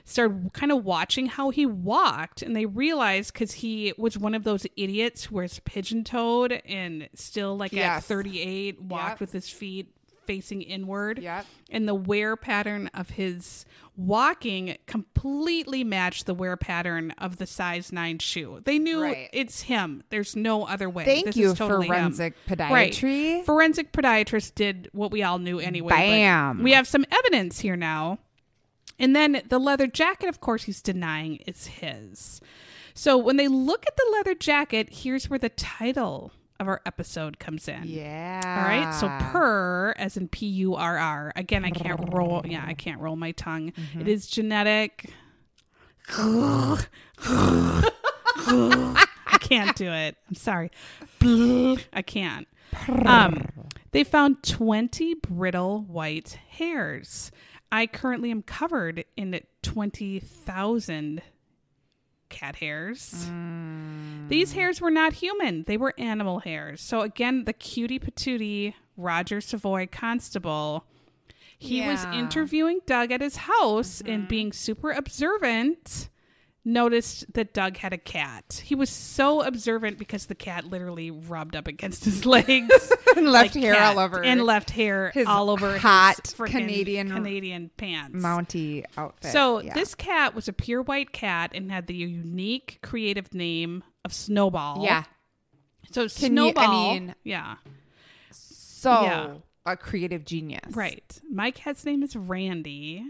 [0.09, 4.45] Started kind of watching how he walked, and they realized because he was one of
[4.45, 9.21] those idiots who wears pigeon toed and still like at 38 walked Yep.
[9.21, 9.89] with his feet
[10.25, 11.19] facing inward.
[11.21, 11.47] Yep.
[11.71, 13.65] And the wear pattern of his
[13.97, 18.61] walking completely matched the wear pattern of the size nine shoe.
[18.65, 19.29] They knew Right.
[19.33, 20.03] it's him.
[20.11, 21.05] There's no other way.
[21.05, 21.95] Thank This you, is totally him.
[21.95, 22.93] forensic Right.
[22.93, 23.45] podiatry.
[23.45, 25.91] Forensic podiatrist did what we all knew anyway.
[25.91, 26.63] Bam.
[26.63, 28.19] We have some evidence here now.
[28.99, 32.41] And then the leather jacket, of course, he's denying is his.
[32.95, 37.39] So when they look at the leather jacket, here's where the title of our episode
[37.39, 37.83] comes in.
[37.85, 38.41] Yeah.
[38.45, 38.95] All right.
[38.95, 41.33] So purr, as in P U R R.
[41.37, 42.43] Again, I can't roll.
[42.45, 43.73] Yeah, I can't roll my tongue.
[43.73, 44.01] Mm-hmm.
[44.01, 45.11] It is genetic.
[46.09, 46.85] I
[49.41, 50.17] can't do it.
[50.29, 50.71] I'm sorry.
[51.23, 52.47] I can't.
[53.05, 53.47] Um,
[53.93, 57.31] they found 20 brittle white hairs.
[57.71, 61.23] I currently am covered in 20,000
[62.29, 63.11] cat hairs.
[64.29, 64.55] These mm.
[64.55, 66.81] hairs were not human, they were animal hairs.
[66.81, 70.85] So, again, the cutie patootie Roger Savoie constable.
[71.59, 74.29] He was interviewing Doug at his house and mm-hmm.
[74.29, 76.11] being super observant.
[76.69, 78.61] Noticed that Doug had a cat.
[78.65, 83.55] He was so observant because the cat literally rubbed up against his legs and left
[83.55, 88.17] like hair cat, all over and left hair his all over hot Canadian- Canadian pants.
[88.21, 89.31] Mountie outfit.
[89.31, 89.75] So Yeah.
[89.75, 94.83] this cat was a pure white cat and had the unique creative name of Snowball.
[94.83, 95.05] Yeah.
[95.93, 97.59] So Can you- I mean- yeah.
[98.33, 99.35] So Yeah.
[99.65, 100.75] a creative genius.
[100.75, 101.21] Right.
[101.31, 103.05] My cat's name is Randy,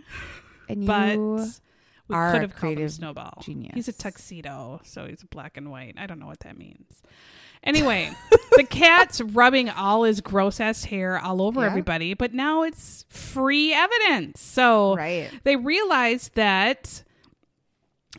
[0.68, 1.60] And you but
[2.08, 3.38] we could have called him Snowball.
[3.42, 3.72] genius.
[3.74, 5.94] He's a tuxedo, so he's black and white.
[5.98, 7.02] I don't know what that means.
[7.64, 8.12] Anyway,
[8.56, 11.66] the cat's rubbing all his gross ass hair all over Yeah.
[11.66, 14.40] everybody, but now it's free evidence.
[14.40, 15.30] So Right.
[15.42, 17.02] they realized that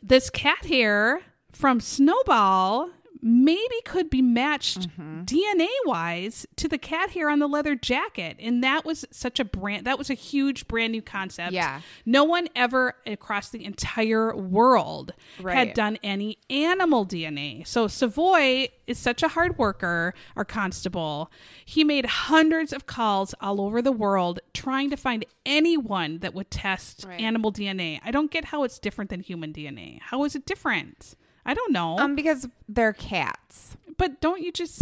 [0.01, 1.21] this cat hair
[1.51, 2.89] from Snowball
[3.21, 5.23] maybe could be matched Mm-hmm.
[5.23, 8.37] DNA wise to the cat hair on the leather jacket.
[8.39, 11.51] And that was such a brand, that was a huge brand new concept.
[11.53, 11.81] Yeah.
[12.05, 17.65] No one ever across the entire world had done any animal DNA.
[17.67, 21.31] So Savoie is such a hard worker, our constable.
[21.65, 26.51] He made hundreds of calls all over the world trying to find anyone that would
[26.51, 27.19] test Right.
[27.19, 27.99] animal DNA.
[28.03, 29.99] I don't get how it's different than human DNA.
[30.01, 31.15] How is it different?
[31.47, 31.97] I don't know.
[31.97, 33.75] Um, because they're cats.
[33.97, 34.79] but don't you just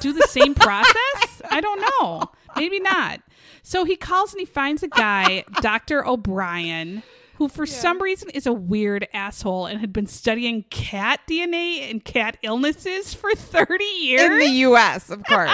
[0.00, 1.40] do the same process?
[1.50, 2.30] I don't know.
[2.56, 3.20] Maybe not.
[3.62, 6.04] So he calls and he finds a guy, Dr.
[6.06, 7.02] O'Brien,
[7.40, 12.04] who for some reason is a weird asshole and had been studying cat DNA and
[12.04, 14.20] cat illnesses for 30 years.
[14.30, 15.50] In the U.S., of course,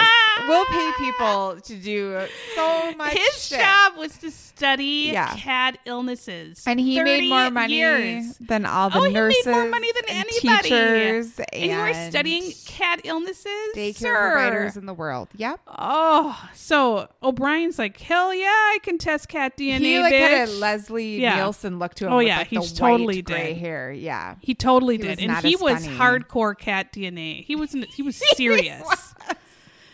[0.49, 2.19] we'll pay people to do
[2.55, 3.13] so much.
[3.13, 3.59] His shit.
[3.61, 5.33] job was to study Yeah.
[5.37, 6.61] cat illnesses.
[6.67, 8.37] and he made more money years.
[8.39, 10.63] than all the oh, nurses, he made more money than anybody.
[10.69, 13.45] teachers, and, and you were studying cat illnesses,
[13.77, 14.31] daycare sir.
[14.33, 15.29] providers in the world.
[15.37, 15.61] Yep.
[15.67, 19.77] Oh, so O'Brien's like, hell yeah, I can test cat DNA.
[19.79, 20.19] he like bitch.
[20.29, 21.35] had a Leslie Yeah.
[21.37, 22.13] Nielsen look to him.
[22.13, 23.57] Oh, with, yeah, like, he the totally gray did.
[23.57, 23.91] hair.
[23.91, 24.35] Yeah.
[24.41, 25.97] He totally He did, and he was funny.
[25.97, 27.43] hardcore cat DNA.
[27.43, 28.83] He was he was serious.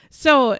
[0.09, 0.57] So,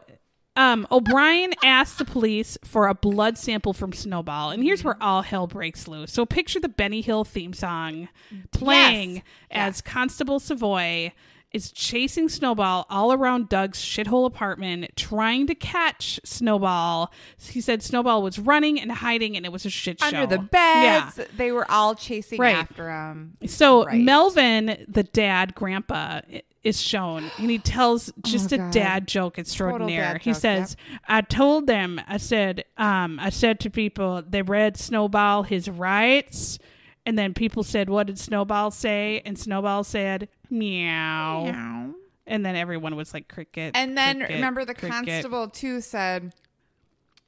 [0.56, 5.22] um, O'Brien asked the police for a blood sample from Snowball, and here's where all
[5.22, 6.12] hell breaks loose.
[6.12, 8.10] So, picture the Benny Hill theme song
[8.52, 9.24] playing Yes.
[9.52, 11.12] as Constable Savoie
[11.54, 17.12] is chasing Snowball all around Doug's shithole apartment, trying to catch Snowball.
[17.40, 20.40] He said Snowball was running and hiding, and it was a shit show Under the
[20.40, 21.26] beds, Yeah.
[21.38, 22.56] they were all chasing Right.
[22.56, 23.38] after him.
[23.46, 24.02] So Right.
[24.02, 26.22] Melvin, the dad, grandpa,
[26.64, 28.72] is shown, and he tells just a Oh, God.
[28.72, 30.14] dad joke extraordinaire.
[30.14, 30.78] dad he joke, says,
[31.08, 36.58] "I told them, I said, um, I said to people, they read Snowball his rights."
[37.06, 41.94] And then people said, "What did Snowball say?" And Snowball said, "Meow."
[42.26, 46.34] And then everyone was like, "Cricket." And then cricket, remember the cricket." constable too said,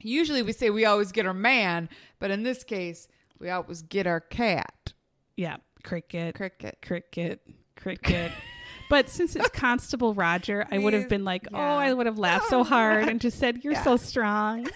[0.00, 3.06] usually we say we always get our man, but in this case,
[3.38, 4.94] we always get our cat.
[5.36, 6.78] Yeah, cricket, Cricket.
[6.82, 7.42] cricket,
[7.76, 8.32] cricket.
[8.88, 11.58] But since it's Constable Roger, I would have been like, oh.
[11.58, 13.82] I would have laughed so hard and just said, you're Yeah.
[13.82, 14.68] so strong.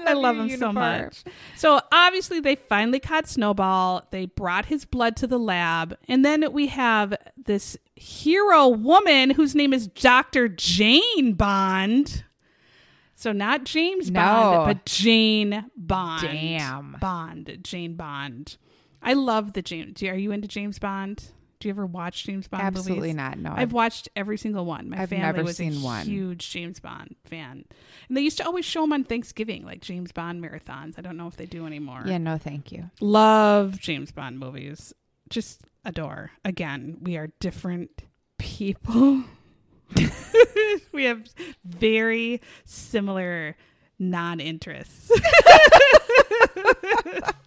[0.06, 1.24] I love him so much.
[1.56, 4.06] So obviously, they finally caught Snowball.
[4.10, 5.96] They brought his blood to the lab.
[6.08, 10.48] And then we have this hero woman whose name is Dr.
[10.48, 12.24] Jane Bond.
[13.14, 14.20] So not James No.
[14.20, 16.22] Bond, but Jane Bond.
[16.22, 16.96] Damn.
[17.00, 17.58] Bond.
[17.62, 18.56] Jane Bond.
[19.00, 20.02] I love the James.
[20.02, 21.30] Are you into James Bond?
[21.62, 22.78] Do you ever watch James Bond movies?
[22.80, 23.14] Absolutely movies?
[23.14, 23.38] not.
[23.38, 24.90] No, I've watched every single one.
[24.90, 26.04] My I've family was a one.
[26.04, 27.64] huge James Bond fan,
[28.08, 30.98] and they used to always show them on Thanksgiving, like James Bond marathons.
[30.98, 32.02] I don't know if they do anymore.
[32.04, 32.90] yeah, no, thank you.
[33.00, 34.92] Love James Bond movies.
[35.30, 36.32] Just adore.
[36.44, 38.02] Again, we are different
[38.38, 39.22] people.
[40.92, 41.22] we have
[41.64, 43.54] very similar
[44.00, 45.12] non-interests.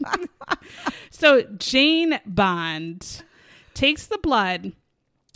[1.10, 3.24] so Jane Bond
[3.76, 4.74] takes the blood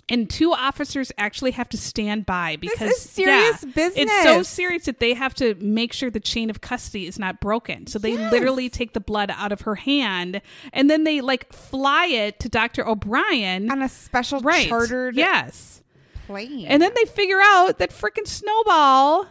[0.09, 4.09] and two officers actually have to stand by because is serious yeah, business.
[4.09, 7.39] It's so serious that they have to make sure the chain of custody is not
[7.39, 7.85] broken.
[7.85, 8.31] So they Yes.
[8.31, 10.41] literally take the blood out of her hand
[10.73, 12.87] and then they like fly it to Dr.
[12.87, 13.71] O'Brien.
[13.71, 14.67] On a special right.
[14.67, 15.83] chartered Yes.
[16.25, 16.65] plane.
[16.65, 19.27] And then they figure out that freaking Snowball,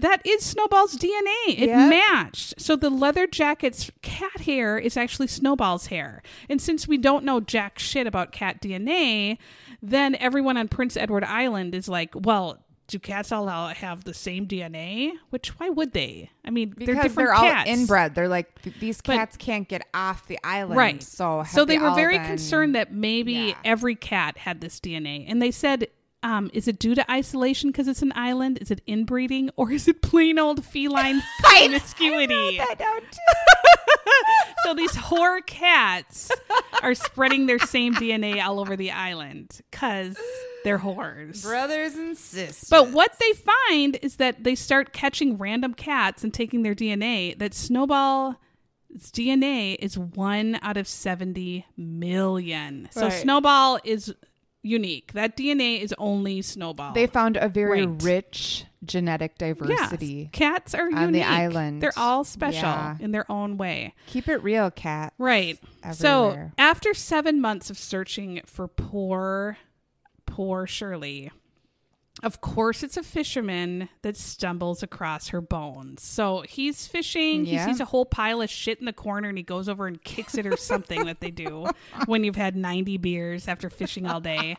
[0.00, 1.48] that is Snowball's DNA.
[1.48, 1.88] It Yep.
[1.90, 2.60] matched.
[2.60, 6.22] So the leather jacket's cat hair is actually Snowball's hair.
[6.48, 9.38] And since we don't know jack shit about cat DNA,
[9.82, 14.46] then everyone on Prince Edward Island is like, well, do cats all have the same
[14.48, 15.12] DNA?
[15.30, 16.28] Which why would they?
[16.44, 18.16] I mean, they're because different they're, all inbred.
[18.16, 20.76] They're like th- these But- cats can't get off the island.
[20.76, 21.00] Right.
[21.02, 23.54] So have so they, were very been- concerned that maybe Yeah.
[23.64, 25.86] every cat had this DNA, and they said,
[26.22, 28.58] um, "Is it due to isolation because it's an island?
[28.60, 33.18] Is it inbreeding, or is it plain old feline promiscuity?" I don't.
[34.64, 36.30] so these whore cats
[36.82, 40.16] are spreading their same DNA all over the island because
[40.64, 41.42] they're whores.
[41.42, 42.68] Brothers and sisters.
[42.68, 47.38] But what they find is that they start catching random cats and taking their DNA.
[47.38, 48.36] That Snowball's
[49.00, 52.88] DNA is one out of 70 million.
[52.92, 53.12] So Right.
[53.12, 54.14] Snowball is
[54.62, 55.12] unique.
[55.14, 56.92] That DNA is only Snowball.
[56.92, 58.02] they found a very Right.
[58.02, 59.56] rich genetic Yes.
[59.56, 60.30] diversity.
[60.32, 61.82] Cats are on the island.
[61.82, 62.96] They're all special Yeah.
[63.00, 63.94] in their own way.
[64.06, 65.12] Keep it real, cat.
[65.18, 65.58] Right.
[65.82, 65.94] Everywhere.
[65.94, 69.58] So after seven months of searching for poor,
[70.26, 71.30] poor Shirley,
[72.22, 76.02] of course, it's a fisherman that stumbles across her bones.
[76.02, 77.44] So he's fishing.
[77.46, 80.02] He sees a whole pile of shit in the corner and he goes over and
[80.02, 81.66] kicks it or something that they do
[82.06, 84.56] when you've had 90 beers after fishing all day.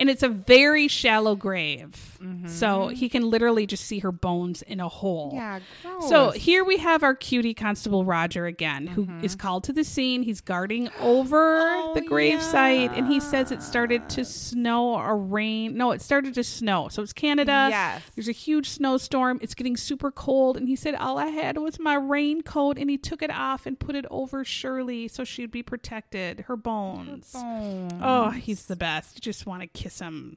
[0.00, 2.18] And it's a very shallow grave.
[2.46, 5.32] So he can literally just see her bones in a hole.
[5.34, 5.60] Yeah.
[5.82, 6.08] Gross.
[6.08, 9.40] So here we have our cutie constable Roger again, who is Mm-hmm.
[9.40, 10.22] called to the scene.
[10.22, 15.18] He's guarding over Oh, the grave site, and he says it started to snow or
[15.18, 15.76] rain.
[15.76, 16.88] No, it started to snow.
[16.94, 17.66] So it's Canada.
[17.70, 18.02] Yes.
[18.14, 19.38] There's a huge snowstorm.
[19.42, 22.98] It's getting super cold, and he said all I had was my raincoat, and he
[22.98, 26.40] took it off and put it over Shirley so she'd be protected.
[26.40, 27.32] Her bones.
[27.34, 29.16] Oh, he's the best.
[29.16, 30.36] You just want to kiss him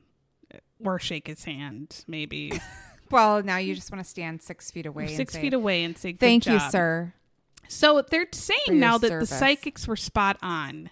[0.83, 2.59] or shake his hand, maybe
[3.11, 5.07] Well, now you just want to stand six feet away.
[5.07, 7.13] six and say, feet away and say, Thank you, job." sir.
[7.67, 9.29] So they're saying now that service.
[9.29, 10.89] the psychics were spot on.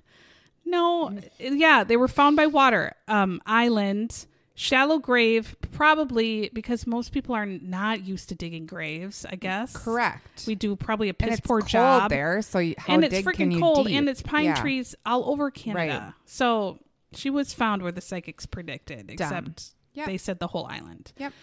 [0.66, 2.94] No, yeah, they were found by water.
[3.08, 4.26] Um, island,
[4.56, 9.26] shallow grave, probably because most people are not used to digging graves.
[9.30, 10.46] I guess Correct.
[10.48, 13.16] We do probably a piss it's poor cold job there, so you, how and it's
[13.26, 13.98] freaking cold, deep?
[13.98, 14.56] and it's pine Yeah.
[14.56, 16.00] trees all over Canada.
[16.06, 16.14] Right.
[16.26, 16.80] So
[17.14, 20.06] she was found where the psychics predicted, except Yep.
[20.08, 21.14] they said the whole island.
[21.18, 21.34] Yep.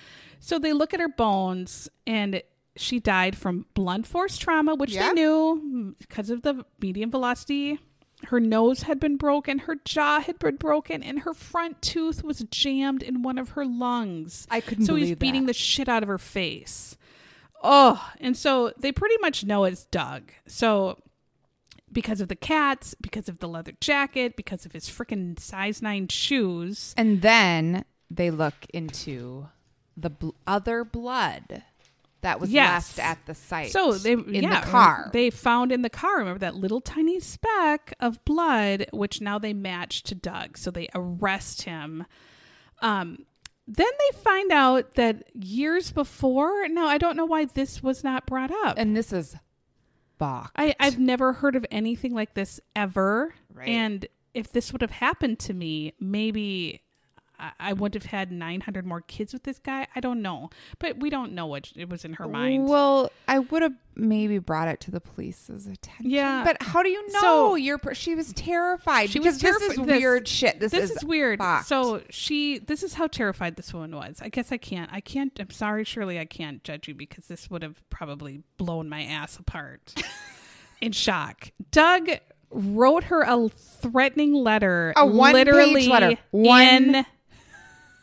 [0.40, 2.42] So they look at her bones, and
[2.76, 5.14] she died from blunt force trauma, which Yep.
[5.14, 7.78] they knew because of the medium velocity.
[8.26, 12.40] Her nose had been broken, her jaw had been broken, and her front tooth was
[12.50, 14.46] jammed in one of her lungs.
[14.50, 15.48] I couldn't So he's beating that.
[15.48, 16.96] the shit out of her face.
[17.62, 20.32] Oh, and so they pretty much know it's Doug.
[20.46, 20.98] So
[21.92, 26.08] because of the cats, because of the leather jacket, because of his freaking size nine
[26.08, 26.94] shoes.
[26.96, 29.48] And then they look into
[29.96, 31.62] the bl- other blood
[32.22, 32.96] that was Yes.
[32.96, 33.70] left at the site.
[33.72, 35.10] So they in yeah, the car.
[35.12, 36.18] They found in the car.
[36.18, 40.56] Remember that little tiny speck of blood, which now they match to Doug.
[40.56, 42.04] So they arrest him.
[42.80, 43.26] Um,
[43.66, 46.66] then they find out that years before.
[46.68, 48.74] Now I don't know why this was not brought up.
[48.78, 49.36] and this is
[50.18, 50.52] Bach.
[50.56, 53.34] I, I've never heard of anything like this ever.
[53.52, 53.68] Right.
[53.68, 56.82] And if this would have happened to me, maybe
[57.58, 59.86] I, wouldn't have had 900 more kids with this guy.
[59.96, 60.50] I don't know.
[60.78, 62.68] But we don't know what it was in her mind.
[62.68, 66.10] Well, I would have maybe brought it to the police's attention.
[66.10, 66.44] Yeah.
[66.44, 67.20] but how do you know?
[67.20, 69.10] So- You're she was terrified.
[69.10, 70.60] She because was This is this- weird shit.
[70.60, 71.38] This, this is, weird.
[71.40, 71.66] fucked.
[71.66, 74.20] So she, this is how terrified this woman was.
[74.22, 77.50] I guess I can't, I can't, I'm sorry, Shirley, I can't judge you because this
[77.50, 79.94] would have probably blown my ass apart
[80.80, 81.50] in shock.
[81.70, 82.08] Doug
[82.50, 86.16] wrote her a threatening letter, A one-page letter.
[86.30, 87.04] One-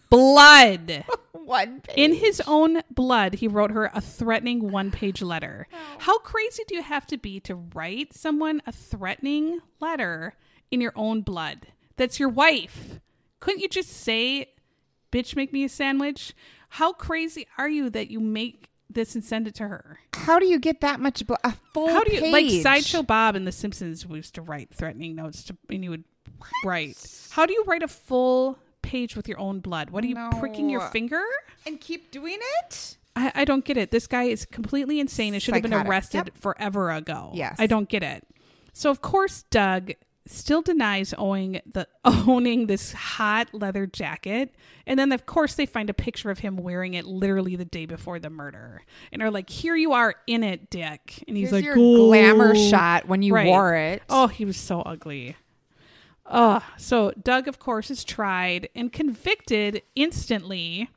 [0.10, 1.06] blood.
[1.32, 1.98] one page.
[1.98, 5.68] In his own blood, he wrote her a threatening one page letter.
[5.74, 5.78] Oh.
[6.00, 10.36] How crazy do you have to be to write someone a threatening letter
[10.72, 11.68] in your own blood?
[11.98, 13.00] That's your wife.
[13.40, 14.52] Couldn't you just say,
[15.12, 16.34] bitch, make me a sandwich?
[16.70, 20.00] How crazy are you that you make this and send it to her?
[20.14, 21.40] How do you get that much blood?
[21.44, 22.64] A full How do you, like page.
[22.64, 26.04] Sideshow Bob in The Simpsons used to write threatening notes to, and you would
[26.64, 26.98] write.
[27.32, 29.92] How do you write a full page with your own blood?
[29.92, 31.22] What are you pricking your finger?
[31.66, 32.98] and keep doing it?
[33.16, 33.92] I, I don't get it.
[33.92, 35.34] This guy is completely insane.
[35.34, 36.38] It should have been arrested Yep.
[36.38, 37.32] forever ago.
[37.34, 37.56] Yes.
[37.60, 38.26] I don't get it.
[38.74, 39.92] So of course Doug
[40.26, 44.56] still denies owing the owning this hot leather jacket.
[44.88, 47.86] And then of course they find a picture of him wearing it literally the day
[47.86, 48.82] before the murder.
[49.12, 51.24] And are like, here you are in it, Dick.
[51.28, 53.48] And he's Here's like, your glamour shot when you Right.
[53.48, 54.02] wore it.
[54.10, 55.36] Oh, he was so ugly.
[56.30, 60.90] Oh, so Doug, of course, is tried and convicted instantly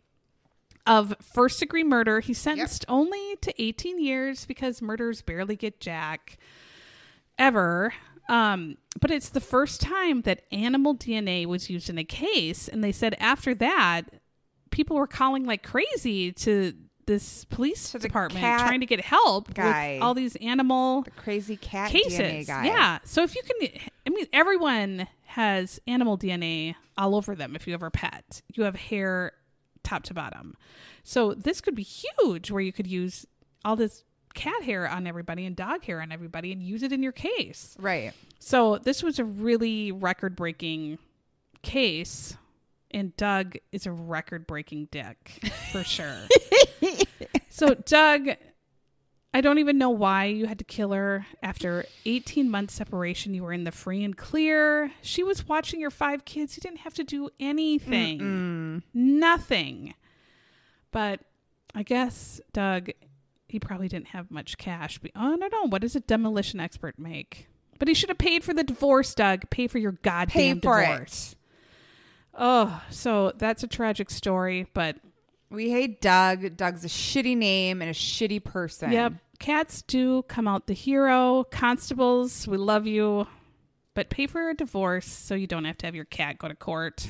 [0.86, 2.20] of first degree murder.
[2.20, 6.36] He's sentenced only to 18 years because murders barely get Jack
[7.38, 7.94] ever.
[8.28, 12.68] Um, but it's the first time that animal DNA was used in a case.
[12.68, 14.02] And they said after that,
[14.70, 16.74] people were calling like crazy to
[17.06, 19.94] this police To department trying to get help guy.
[19.94, 22.46] with all these animal The crazy cat cases.
[22.48, 22.98] Yeah.
[23.04, 27.56] So if you can, I mean, everyone has animal DNA all over them.
[27.56, 29.32] If you ever pet, you have hair
[29.82, 30.56] top to bottom.
[31.04, 33.26] So this could be huge, where you could use
[33.64, 34.04] all this
[34.34, 37.74] cat hair on everybody and dog hair on everybody and use it in your case.
[37.80, 38.12] Right.
[38.40, 40.98] So this was a really record breaking
[41.62, 42.36] case.
[42.90, 46.28] And Doug is a record breaking dick for sure.
[47.48, 48.28] so, Doug,
[49.34, 51.26] I don't even know why you had to kill her.
[51.42, 54.92] After 18 months separation, you were in the free and clear.
[55.00, 56.56] She was watching your five kids.
[56.56, 59.94] You didn't have to do anything, nothing.
[60.90, 61.20] But
[61.74, 62.90] I guess Doug,
[63.48, 65.00] he probably didn't have much cash.
[65.16, 65.66] Oh, no, no.
[65.66, 67.48] What does a demolition expert make?
[67.78, 69.48] But he should have paid for the divorce, Doug.
[69.48, 71.36] Pay for your goddamn Pay for divorce.
[72.34, 74.96] Oh, so that's a tragic story, but
[75.52, 76.56] We hate Doug.
[76.56, 78.90] Doug's a shitty name and a shitty person.
[78.92, 79.12] Yep.
[79.38, 81.44] Cats do come out the hero.
[81.50, 83.26] Constables, we love you.
[83.94, 86.54] But pay for a divorce so you don't have to have your cat go to
[86.54, 87.08] court.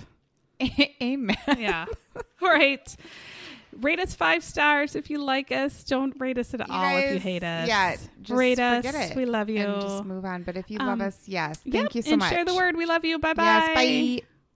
[1.03, 1.37] Amen.
[1.57, 1.87] Yeah.
[2.17, 2.97] All right.
[3.81, 5.85] Rate us five stars if you like us.
[5.85, 7.67] Don't rate us at all if you hate us.
[7.69, 8.85] Yeah, just rate us.
[8.85, 9.61] it We love you.
[9.61, 10.43] And just move on.
[10.43, 11.59] But if you love Um, us, yes.
[11.61, 12.31] Thank Yep, you so and much.
[12.31, 12.77] share the word.
[12.77, 13.19] We love you.
[13.19, 13.43] Bye bye.
[13.45, 14.27] Yes, bye.